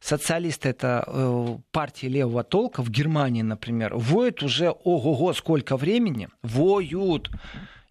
[0.00, 7.30] социалисты это э, партии левого толка в Германии, например, воют уже ого-го сколько времени, воют.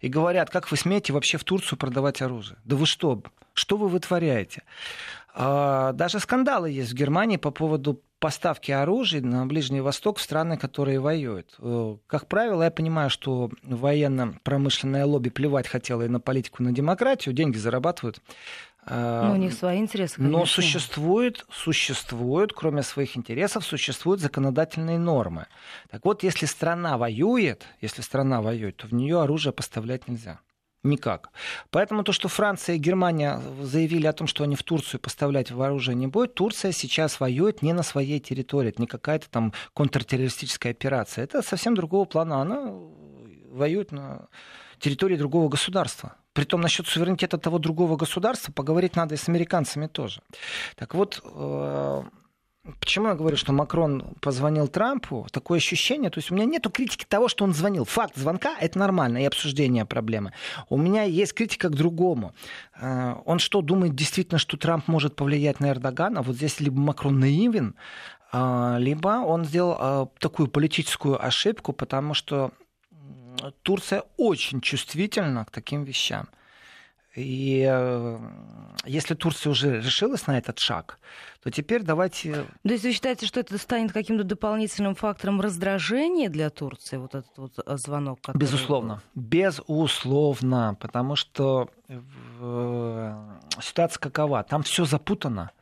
[0.00, 2.58] И говорят, как вы смеете вообще в Турцию продавать оружие?
[2.64, 3.22] Да вы что?
[3.54, 4.62] Что вы вытворяете?
[5.34, 10.56] А, даже скандалы есть в Германии по поводу поставки оружия на Ближний Восток в страны,
[10.56, 11.56] которые воюют.
[11.58, 16.72] Э, как правило, я понимаю, что военно-промышленное лобби плевать хотело и на политику, и на
[16.72, 18.20] демократию, деньги зарабатывают.
[18.88, 20.16] Ну, у них свои интересы.
[20.16, 20.38] Конечно.
[20.38, 25.46] Но существует, существует, кроме своих интересов, существуют законодательные нормы.
[25.90, 30.40] Так вот, если страна воюет, если страна воюет, то в нее оружие поставлять нельзя.
[30.82, 31.30] Никак.
[31.70, 35.94] Поэтому то, что Франция и Германия заявили о том, что они в Турцию поставлять оружие
[35.94, 41.24] не будут, Турция сейчас воюет не на своей территории, это не какая-то там контртеррористическая операция.
[41.24, 42.42] Это совсем другого плана.
[42.42, 42.70] Она
[43.50, 44.28] воюет на
[44.78, 46.16] территории другого государства.
[46.34, 50.20] Притом насчет суверенитета того другого государства поговорить надо и с американцами тоже.
[50.76, 52.02] Так вот, э,
[52.80, 55.26] Почему я говорю, что Макрон позвонил Трампу?
[55.30, 57.84] Такое ощущение, то есть у меня нет критики того, что он звонил.
[57.84, 60.32] Факт звонка— это нормально, и обсуждение проблемы.
[60.70, 62.32] У меня есть критика к другому.
[62.80, 66.22] Э, он что, думает действительно, что Трамп может повлиять на Эрдогана?
[66.22, 67.74] Вот здесь либо Макрон наивен,
[68.32, 72.50] э, либо он сделал такую политическую ошибку, потому что
[73.62, 76.28] Турция очень чувствительна к таким вещам.
[77.14, 78.18] И э,
[78.86, 80.98] если Турция уже решилась на этот шаг,
[81.44, 82.32] то теперь давайте...
[82.34, 87.36] То есть вы считаете, что это станет каким-то дополнительным фактором раздражения для Турции, вот этот
[87.36, 88.20] вот э, звонок?
[88.20, 88.38] Который...
[88.38, 89.02] Безусловно.
[89.14, 90.76] Безусловно.
[90.80, 93.24] Потому что э,
[93.62, 94.42] ситуация какова?
[94.42, 95.52] Там все запутано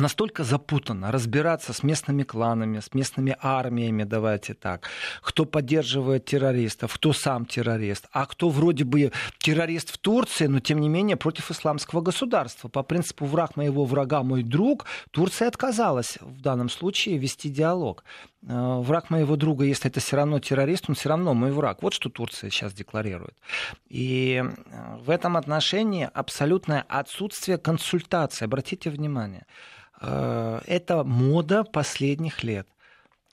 [0.00, 4.88] настолько запутанно разбираться с местными кланами, с местными армиями, давайте так,
[5.22, 10.80] кто поддерживает террористов, кто сам террорист, а кто вроде бы террорист в Турции, но тем
[10.80, 12.68] не менее против исламского государства.
[12.68, 18.04] По принципу враг моего врага мой друг, Турция отказалась в данном случае вести диалог.
[18.42, 21.82] Э, враг моего друга, если это все равно террорист, он все равно мой враг.
[21.82, 23.36] Вот что Турция сейчас декларирует.
[23.88, 28.44] И э, в этом отношении абсолютное отсутствие консультации.
[28.44, 29.46] Обратите внимание.
[30.00, 32.66] Э, это мода последних лет.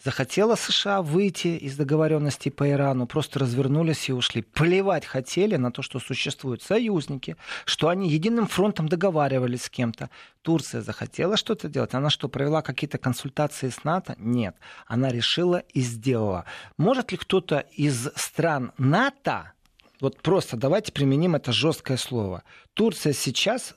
[0.03, 4.43] Захотела США выйти из договоренности по Ирану, просто развернулись и ушли.
[4.43, 10.11] Плевать хотели на то, что существуют союзники, что они единым фронтом договаривались с кем-то.
[10.43, 11.95] Турция захотела что-то делать.
[11.95, 14.15] Она что, провела какие-то консультации с НАТО?
[14.19, 14.55] Нет.
[14.85, 16.45] Она решила и сделала.
[16.77, 19.53] Может ли кто-то из стран НАТО,
[19.99, 22.43] вот просто давайте применим это жесткое слово,
[22.75, 23.73] Турция сейчас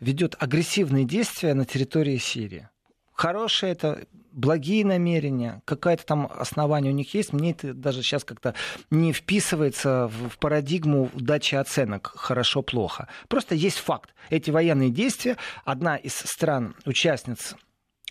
[0.00, 2.68] ведет агрессивные действия на территории Сирии.
[3.12, 8.54] Хорошее это благие намерения, какое-то там основание у них есть, мне это даже сейчас как-то
[8.90, 13.08] не вписывается в парадигму дачи оценок хорошо-плохо.
[13.28, 14.14] Просто есть факт.
[14.30, 17.54] Эти военные действия одна из стран, участниц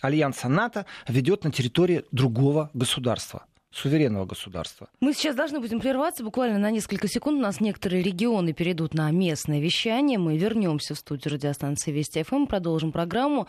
[0.01, 4.89] Альянса НАТО, ведет на территории другого государства суверенного государства.
[4.99, 7.39] Мы сейчас должны будем прерваться буквально на несколько секунд.
[7.39, 10.19] У нас некоторые регионы перейдут на местное вещание.
[10.19, 13.47] Мы вернемся в студию радиостанции Вести ФМ, продолжим программу.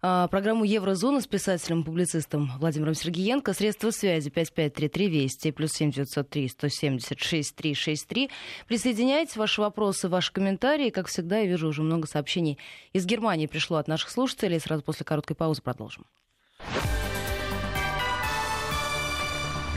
[0.00, 3.52] А, программу Еврозона с писателем-публицистом Владимиром Сергеенко.
[3.52, 8.30] Средства связи 5533 Вести плюс 7903 176 363.
[8.68, 10.90] Присоединяйтесь, ваши вопросы, ваши комментарии.
[10.90, 12.58] Как всегда, я вижу уже много сообщений
[12.92, 14.60] из Германии пришло от наших слушателей.
[14.60, 16.06] Сразу после короткой паузы продолжим.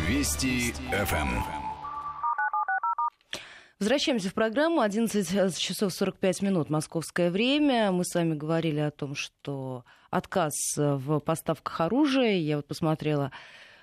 [0.08, 1.42] Вести ФМ.
[3.78, 4.80] Возвращаемся в программу.
[4.80, 7.92] 11 часов 45 минут московское время.
[7.92, 12.38] Мы с вами говорили о том, что отказ в поставках оружия.
[12.38, 13.34] Я вот посмотрела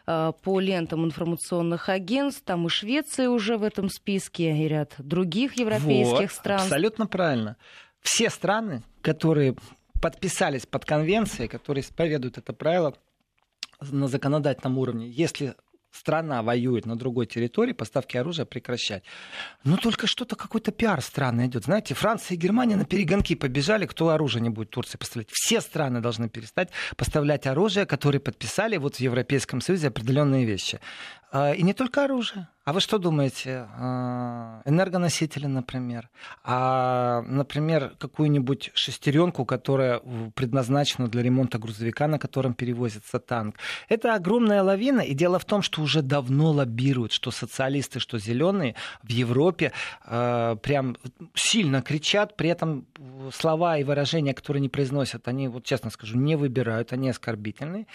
[0.06, 2.42] э, по лентам информационных агентств.
[2.42, 6.60] Там и Швеция уже в этом списке, и ряд других европейских вот, стран.
[6.62, 7.58] Абсолютно правильно.
[8.00, 9.56] Все страны, которые
[10.00, 12.94] подписались под конвенцией, которые исповедуют это правило
[13.82, 15.54] на законодательном уровне, если
[15.94, 19.04] страна воюет на другой территории, поставки оружия прекращать.
[19.64, 21.64] Но только что-то какой-то пиар странный идет.
[21.64, 25.30] Знаете, Франция и Германия на перегонки побежали, кто оружие не будет Турции поставлять.
[25.30, 30.80] Все страны должны перестать поставлять оружие, которые подписали вот в Европейском Союзе определенные вещи.
[31.30, 32.48] А, и не только оружие.
[32.64, 33.68] А вы что думаете?
[33.76, 36.08] А, энергоносители, например.
[36.42, 40.00] А, например, какую-нибудь шестеренку, которая
[40.34, 43.56] предназначена для ремонта грузовика, на котором перевозится танк.
[43.90, 45.02] Это огромная лавина.
[45.02, 49.72] И дело в том, что уже давно лоббируют, что социалисты, что зеленые в Европе
[50.06, 50.96] э, прям
[51.34, 52.86] сильно кричат, при этом
[53.30, 57.86] слова и выражения, которые не произносят, они, вот честно скажу, не выбирают, они оскорбительные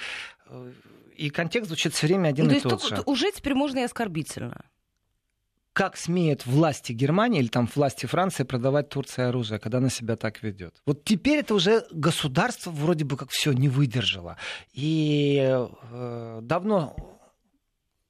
[1.20, 3.02] и контекст звучит все время один ну, и тот же.
[3.06, 4.66] Уже теперь можно и оскорбительно
[5.74, 10.44] как смеют власти Германии или там власти Франции продавать Турции оружие, когда она себя так
[10.44, 10.82] ведет.
[10.86, 14.36] Вот теперь это уже государство вроде бы как все не выдержало.
[14.74, 17.19] И э, давно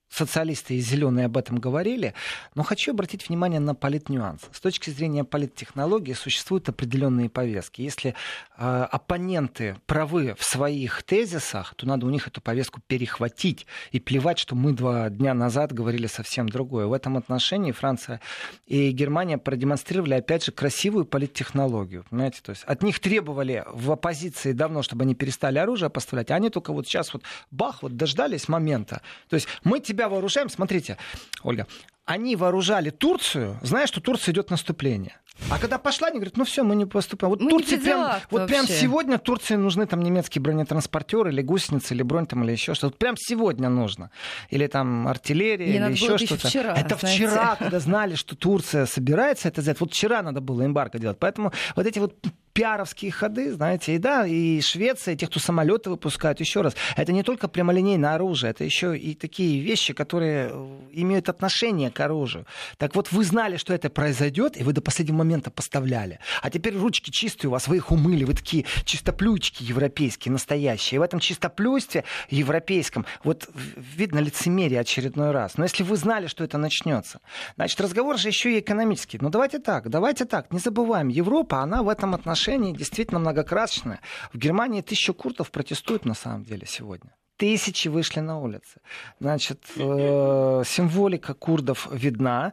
[0.09, 2.13] социалисты и зеленые об этом говорили,
[2.55, 4.41] но хочу обратить внимание на политнюанс.
[4.51, 7.81] С точки зрения политтехнологии существуют определенные повестки.
[7.81, 8.15] Если
[8.57, 14.39] э, оппоненты правы в своих тезисах, то надо у них эту повестку перехватить и плевать,
[14.39, 16.87] что мы два дня назад говорили совсем другое.
[16.87, 18.19] В этом отношении Франция
[18.65, 22.05] и Германия продемонстрировали, опять же, красивую политтехнологию.
[22.09, 22.41] Понимаете?
[22.41, 26.49] То есть от них требовали в оппозиции давно, чтобы они перестали оружие поставлять, а они
[26.49, 29.01] только вот сейчас вот бах, вот дождались момента.
[29.29, 30.49] То есть мы тебе себя вооружаем.
[30.49, 30.97] Смотрите,
[31.43, 31.67] Ольга,
[32.05, 35.17] они вооружали Турцию, зная, что Турция идет наступление.
[35.49, 37.31] А когда пошла, они говорят, ну все, мы не поступаем.
[37.31, 42.25] Вот, Турции прям, вот прям сегодня Турции нужны там немецкие бронетранспортеры или гусеницы, или бронь
[42.25, 42.87] там, или еще что-то.
[42.87, 44.11] Вот прям сегодня нужно.
[44.49, 46.47] Или там артиллерия, Мне или еще что-то.
[46.49, 47.27] Вчера, это знаете.
[47.27, 49.79] вчера, когда знали, что Турция собирается это сделать.
[49.79, 51.19] Вот вчера надо было эмбарго делать.
[51.19, 52.15] Поэтому вот эти вот
[52.59, 57.13] пиаровские ходы, знаете, и да, и Швеция, и те, кто самолеты выпускают, еще раз, это
[57.13, 62.45] не только прямолинейное оружие, это еще и такие вещи, которые э, имеют отношение к оружию.
[62.77, 66.19] Так вот, вы знали, что это произойдет, и вы до последнего момента поставляли.
[66.41, 70.97] А теперь ручки чистые у вас, вы их умыли, вы такие чистоплюйчики европейские, настоящие.
[70.97, 75.57] И в этом чистоплюйстве европейском вот видно лицемерие очередной раз.
[75.57, 77.21] Но если вы знали, что это начнется,
[77.55, 79.17] значит, разговор же еще и экономический.
[79.21, 83.99] Ну, давайте так, давайте так, не забываем, Европа, она в этом отношении отношении действительно многокрасочная.
[84.33, 87.11] В Германии тысяча курдов протестуют на самом деле сегодня.
[87.37, 88.81] Тысячи вышли на улицы.
[89.21, 92.51] Значит, э, символика курдов видна.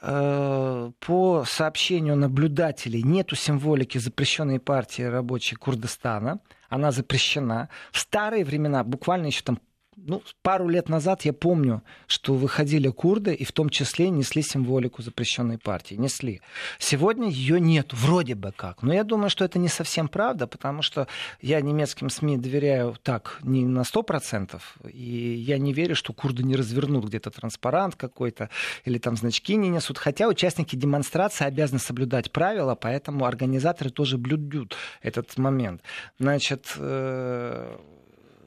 [0.00, 6.38] Э, по сообщению наблюдателей, нету символики запрещенной партии рабочей Курдистана.
[6.68, 7.68] Она запрещена.
[7.90, 9.58] В старые времена, буквально еще там
[10.06, 15.02] ну, пару лет назад я помню, что выходили курды и в том числе несли символику
[15.02, 15.94] запрещенной партии.
[15.94, 16.40] Несли.
[16.78, 18.82] Сегодня ее нет, вроде бы как.
[18.82, 21.08] Но я думаю, что это не совсем правда, потому что
[21.40, 26.42] я немецким СМИ доверяю так не на сто процентов, и я не верю, что курды
[26.42, 28.50] не развернут где-то транспарант какой-то
[28.84, 29.98] или там значки не несут.
[29.98, 35.82] Хотя участники демонстрации обязаны соблюдать правила, поэтому организаторы тоже блюдут этот момент.
[36.18, 37.78] Значит, э,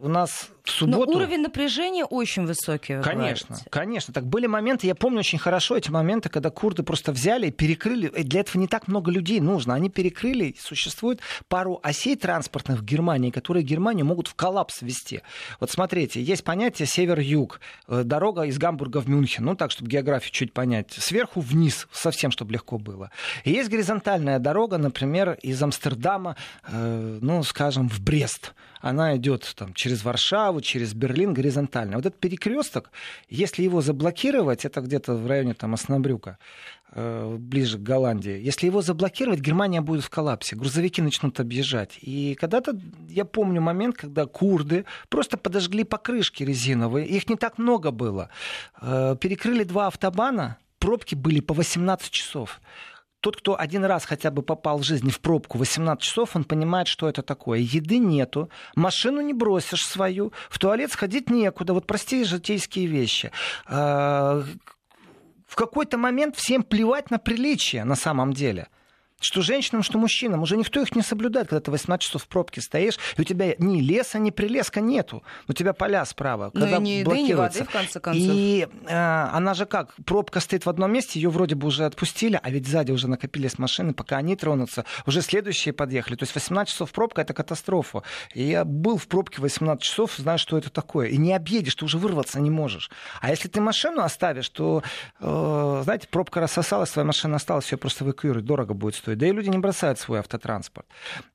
[0.02, 1.12] у нас в субботу...
[1.12, 3.02] Но уровень напряжения очень высокий.
[3.02, 3.70] конечно, говорите.
[3.70, 4.14] конечно.
[4.14, 8.08] Так были моменты, я помню очень хорошо эти моменты, когда курды просто взяли и перекрыли.
[8.08, 9.76] И для этого не так много людей нужно.
[9.76, 15.22] Они перекрыли, существует пару осей транспортных в Германии, которые Германию могут в коллапс ввести.
[15.60, 20.32] Вот смотрите, есть понятие север-юг, э, дорога из Гамбурга в Мюнхен, ну так, чтобы географию
[20.32, 23.12] чуть понять, сверху вниз, совсем, чтобы легко было.
[23.44, 26.36] И есть горизонтальная дорога, например, из Амстердама,
[26.68, 31.98] э, ну, скажем, в Брест она идет там, через Варшаву, через Берлин горизонтально.
[31.98, 32.92] Вот этот перекресток,
[33.30, 36.38] если его заблокировать, это где-то в районе там, Оснобрюка,
[36.94, 38.40] э, ближе к Голландии.
[38.42, 40.56] Если его заблокировать, Германия будет в коллапсе.
[40.56, 41.98] Грузовики начнут объезжать.
[42.02, 47.08] И когда-то, я помню момент, когда курды просто подожгли покрышки резиновые.
[47.08, 48.30] Их не так много было.
[48.82, 52.60] Э, перекрыли два автобана, пробки были по 18 часов
[53.22, 56.88] тот, кто один раз хотя бы попал в жизни в пробку 18 часов, он понимает,
[56.88, 57.60] что это такое.
[57.60, 61.74] Еды нету, машину не бросишь свою, в туалет сходить некуда.
[61.74, 63.32] Вот простые житейские вещи.
[63.68, 64.44] А,
[65.48, 68.68] в какой-то момент всем плевать на приличие на самом деле–
[69.22, 70.42] что женщинам, что мужчинам.
[70.42, 73.56] Уже никто их не соблюдает, когда ты 18 часов в пробке стоишь, и у тебя
[73.58, 75.24] ни леса, ни прилеска нету.
[75.48, 76.52] У тебя поля справа.
[76.54, 78.24] Ну и ни еды, ни воды, в конце концов.
[78.24, 79.94] И э, она же как?
[80.06, 83.58] Пробка стоит в одном месте, ее вроде бы уже отпустили, а ведь сзади уже накопились
[83.58, 86.16] машины, пока они тронутся, уже следующие подъехали.
[86.16, 88.04] То есть 18 часов пробка— это катастрофа.
[88.34, 91.08] И я был в пробке 18 часов, знаю, что это такое.
[91.08, 92.90] И не объедешь, ты уже вырваться не можешь.
[93.22, 94.84] А если ты машину оставишь, то,
[95.20, 99.20] э, знаете, пробка рассосалась, твоя машина осталась, ее просто эвакуируют, дорого будет стоить чувствуют.
[99.20, 100.88] Да и люди не бросают свой автотранспорт.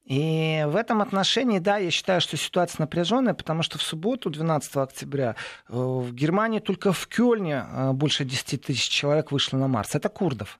[0.05, 4.77] И в этом отношении, да, я считаю, что ситуация напряженная, потому что в субботу, 12
[4.77, 5.35] октября,
[5.69, 9.95] э, в Германии только в Кёльне э, больше 10 тысяч человек вышло на Марс.
[9.95, 10.59] Это курдов.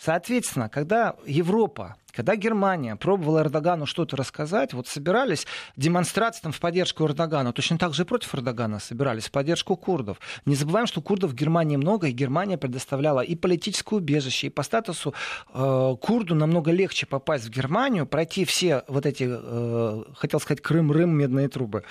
[0.00, 5.46] Соответственно, когда Европа когда Германия пробовала Эрдогану что-то рассказать, вот собирались
[5.76, 10.18] демонстрации там, в поддержку Эрдогана, точно так же и против Эрдогана собирались, в поддержку курдов.
[10.44, 14.64] Не забываем, что курдов в Германии много, и Германия предоставляла и политическое убежище, и по
[14.64, 15.14] статусу
[15.54, 21.10] э, курду намного легче попасть в Германию, пройти все вот эти, э, хотел сказать, Крым-Рым,
[21.10, 21.84] медные трубы.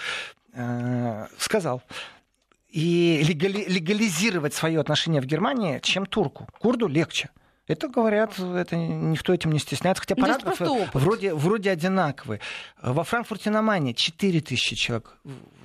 [0.53, 1.81] Э, сказал
[2.67, 6.47] и легали, легализировать свое отношение в Германии, чем турку.
[6.59, 7.29] Курду легче.
[7.69, 12.41] Это говорят, это никто этим не стесняется, хотя ну, параграфы вроде, вроде одинаковые.
[12.81, 15.17] Во Франкфурте на Майне 4 тысячи человек.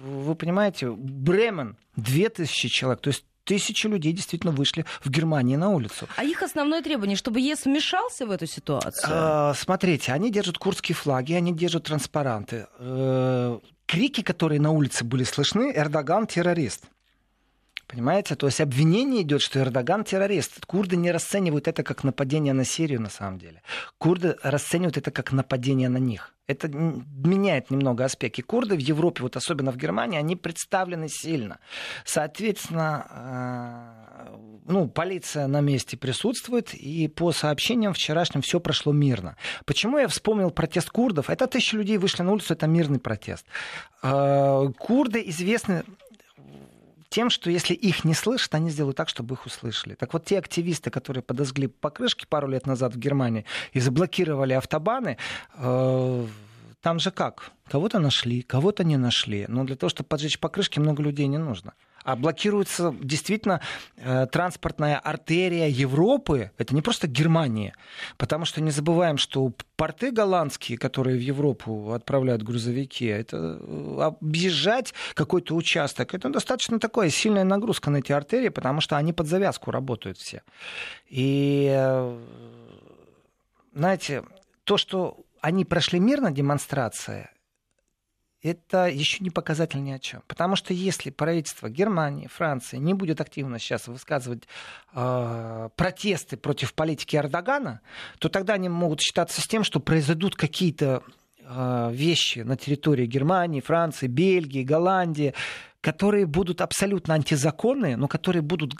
[0.05, 3.01] Вы понимаете, Бремен 2 тысячи человек.
[3.01, 6.07] То есть тысячи людей действительно вышли в Германии на улицу.
[6.17, 9.11] А их основное требование, чтобы ЕС вмешался в эту ситуацию?
[9.11, 12.67] А, смотрите, они держат курдские флаги, они держат транспаранты.
[12.79, 16.85] Э, крики, которые на улице были слышны, Эрдоган террорист.
[17.87, 18.35] Понимаете?
[18.35, 20.65] То есть обвинение идет, что Эрдоган террорист.
[20.67, 23.63] Курды не расценивают это как нападение на Сирию на самом деле.
[23.99, 26.35] Курды расценивают это как нападение на них.
[26.47, 28.43] Это меняет немного аспекты.
[28.43, 31.59] Курды в Европе, вот особенно в Германии, они представлены сильно.
[32.05, 33.07] Соответственно,
[34.29, 39.37] э, ну, полиция на месте присутствует, и по сообщениям вчерашним все прошло мирно.
[39.65, 41.31] Почему я вспомнил протест курдов?
[41.31, 43.47] Это тысячи людей вышли на улицу, это мирный протест.
[44.03, 45.85] Э, курды известны
[47.15, 49.95] тем, что если их не слышат, они сделают так, чтобы их услышали.
[49.95, 55.17] Так вот, те активисты, которые подожгли покрышки пару лет назад в Германии и заблокировали автобаны,
[55.55, 56.27] э,
[56.81, 57.53] там же как?
[57.71, 59.47] Кого-то нашли, кого-то не нашли.
[59.49, 63.61] Но для того, чтобы поджечь покрышки, много людей не нужно а блокируется действительно
[63.97, 66.51] э, транспортная артерия Европы.
[66.59, 67.75] Это не просто Германия.
[68.19, 74.93] Потому что не забываем, что порты голландские, которые в Европу отправляют грузовики, это э, объезжать
[75.15, 79.71] какой-то участок, это достаточно такая сильная нагрузка на эти артерии, потому что они под завязку
[79.71, 80.43] работают все.
[81.09, 82.19] И, э,
[83.75, 84.25] знаете,
[84.65, 87.31] то, что они прошли мирно демонстрация,
[88.45, 90.23] это еще не показатель ни о чем.
[90.27, 94.47] Потому что если правительство Германии, Франции не будет активно сейчас высказывать
[94.93, 97.81] э, протесты против политики Эрдогана,
[98.19, 101.03] то тогда они могут считаться с тем, что произойдут какие-то
[101.41, 105.33] э, вещи на территории Германии, Франции, Бельгии, Голландии,
[105.81, 108.75] которые будут абсолютно антизаконные, но которые будут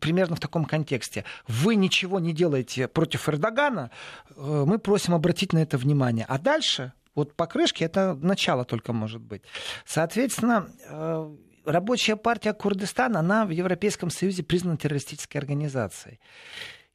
[0.00, 1.24] примерно в таком контексте.
[1.46, 3.92] Вы ничего не делаете против Эрдогана,
[4.30, 6.26] э, мы просим обратить на это внимание.
[6.28, 9.42] А дальше вот покрышки это начало только может быть.
[9.86, 11.34] Соответственно, э,
[11.64, 16.18] рабочая партия Курдистана, она в Европейском Союзе признана террористической организацией.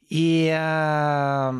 [0.09, 1.53] И, э,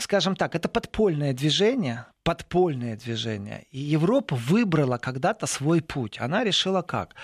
[0.00, 3.66] скажем так, это подпольное движение, подпольное движение.
[3.70, 6.18] И Европа выбрала когда-то свой путь.
[6.20, 7.14] Она решила как?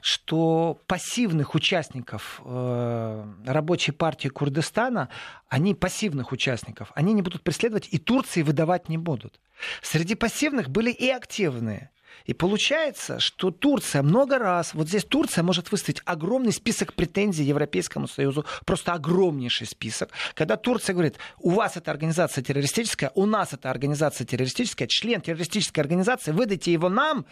[0.00, 5.08] Что пассивных участников э, рабочей партии Курдистана,
[5.48, 9.40] они пассивных участников, они не будут преследовать и Турции выдавать не будут.
[9.82, 11.90] Среди пассивных были и активные.
[12.26, 18.08] И получается, что Турция много раз, вот здесь Турция может выставить огромный список претензий Европейскому
[18.08, 23.70] Союзу, просто огромнейший список, когда Турция говорит, у вас эта организация террористическая, у нас эта
[23.70, 27.26] организация террористическая, член террористической организации, выдайте его нам,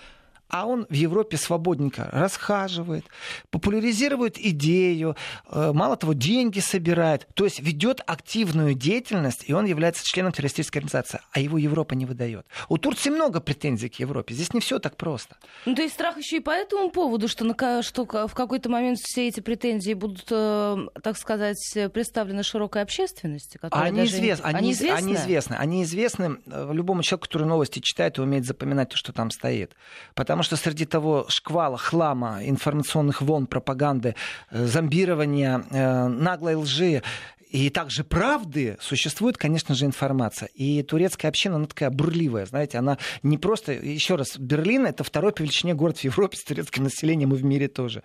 [0.49, 3.05] а он в Европе свободненько расхаживает,
[3.51, 5.17] популяризирует идею,
[5.51, 10.81] э, мало того, деньги собирает, то есть ведет активную деятельность, и он является членом террористической
[10.81, 12.47] организации, а его Европа не выдает.
[12.69, 15.37] У Турции много претензий к Европе, здесь не все так просто.
[15.67, 18.99] Ну, то есть страх еще и по этому поводу, что, на, что в какой-то момент
[18.99, 23.59] все эти претензии будут, э, так сказать, представлены широкой общественности?
[23.71, 24.17] Они, даже...
[24.17, 24.97] известны, они, они, известны?
[24.97, 25.55] они известны.
[25.55, 29.75] Они известны э, любому человеку, который новости читает и умеет запоминать то, что там стоит.
[30.15, 34.17] Потому Потому что среди того шквала, хлама, информационных волн, пропаганды,
[34.51, 37.03] э, зомбирования, э, наглой лжи
[37.51, 40.49] и также правды существует, конечно же, информация.
[40.57, 43.75] И турецкая община, она такая бурливая, знаете, она не просто...
[43.75, 47.45] Еще раз, Берлин— это второй по величине город в Европе с турецким населением и в
[47.45, 48.03] мире тоже.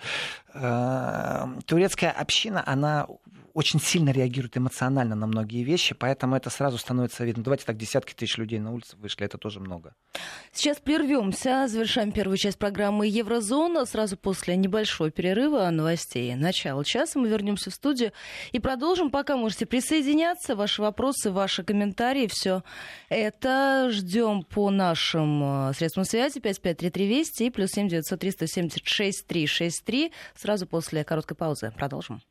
[0.54, 3.08] Э, турецкая община, она
[3.54, 7.43] очень сильно реагирует эмоционально на многие вещи, поэтому это сразу становится видно.
[7.43, 9.93] Давайте так, десятки тысяч людей на улице вышли, это тоже много.
[10.52, 13.86] Сейчас прервемся, завершаем первую часть программы Еврозона.
[13.86, 18.12] Сразу после небольшого перерыва новостей начала часа мы вернемся в студию
[18.52, 19.10] и продолжим.
[19.10, 22.64] Пока можете присоединяться, ваши вопросы, ваши комментарии, все
[23.10, 30.12] это ждем по нашим э, средствам связи 5533 Вести и плюс 7 900 376 363
[30.36, 31.72] сразу после короткой паузы.
[31.76, 32.22] Продолжим.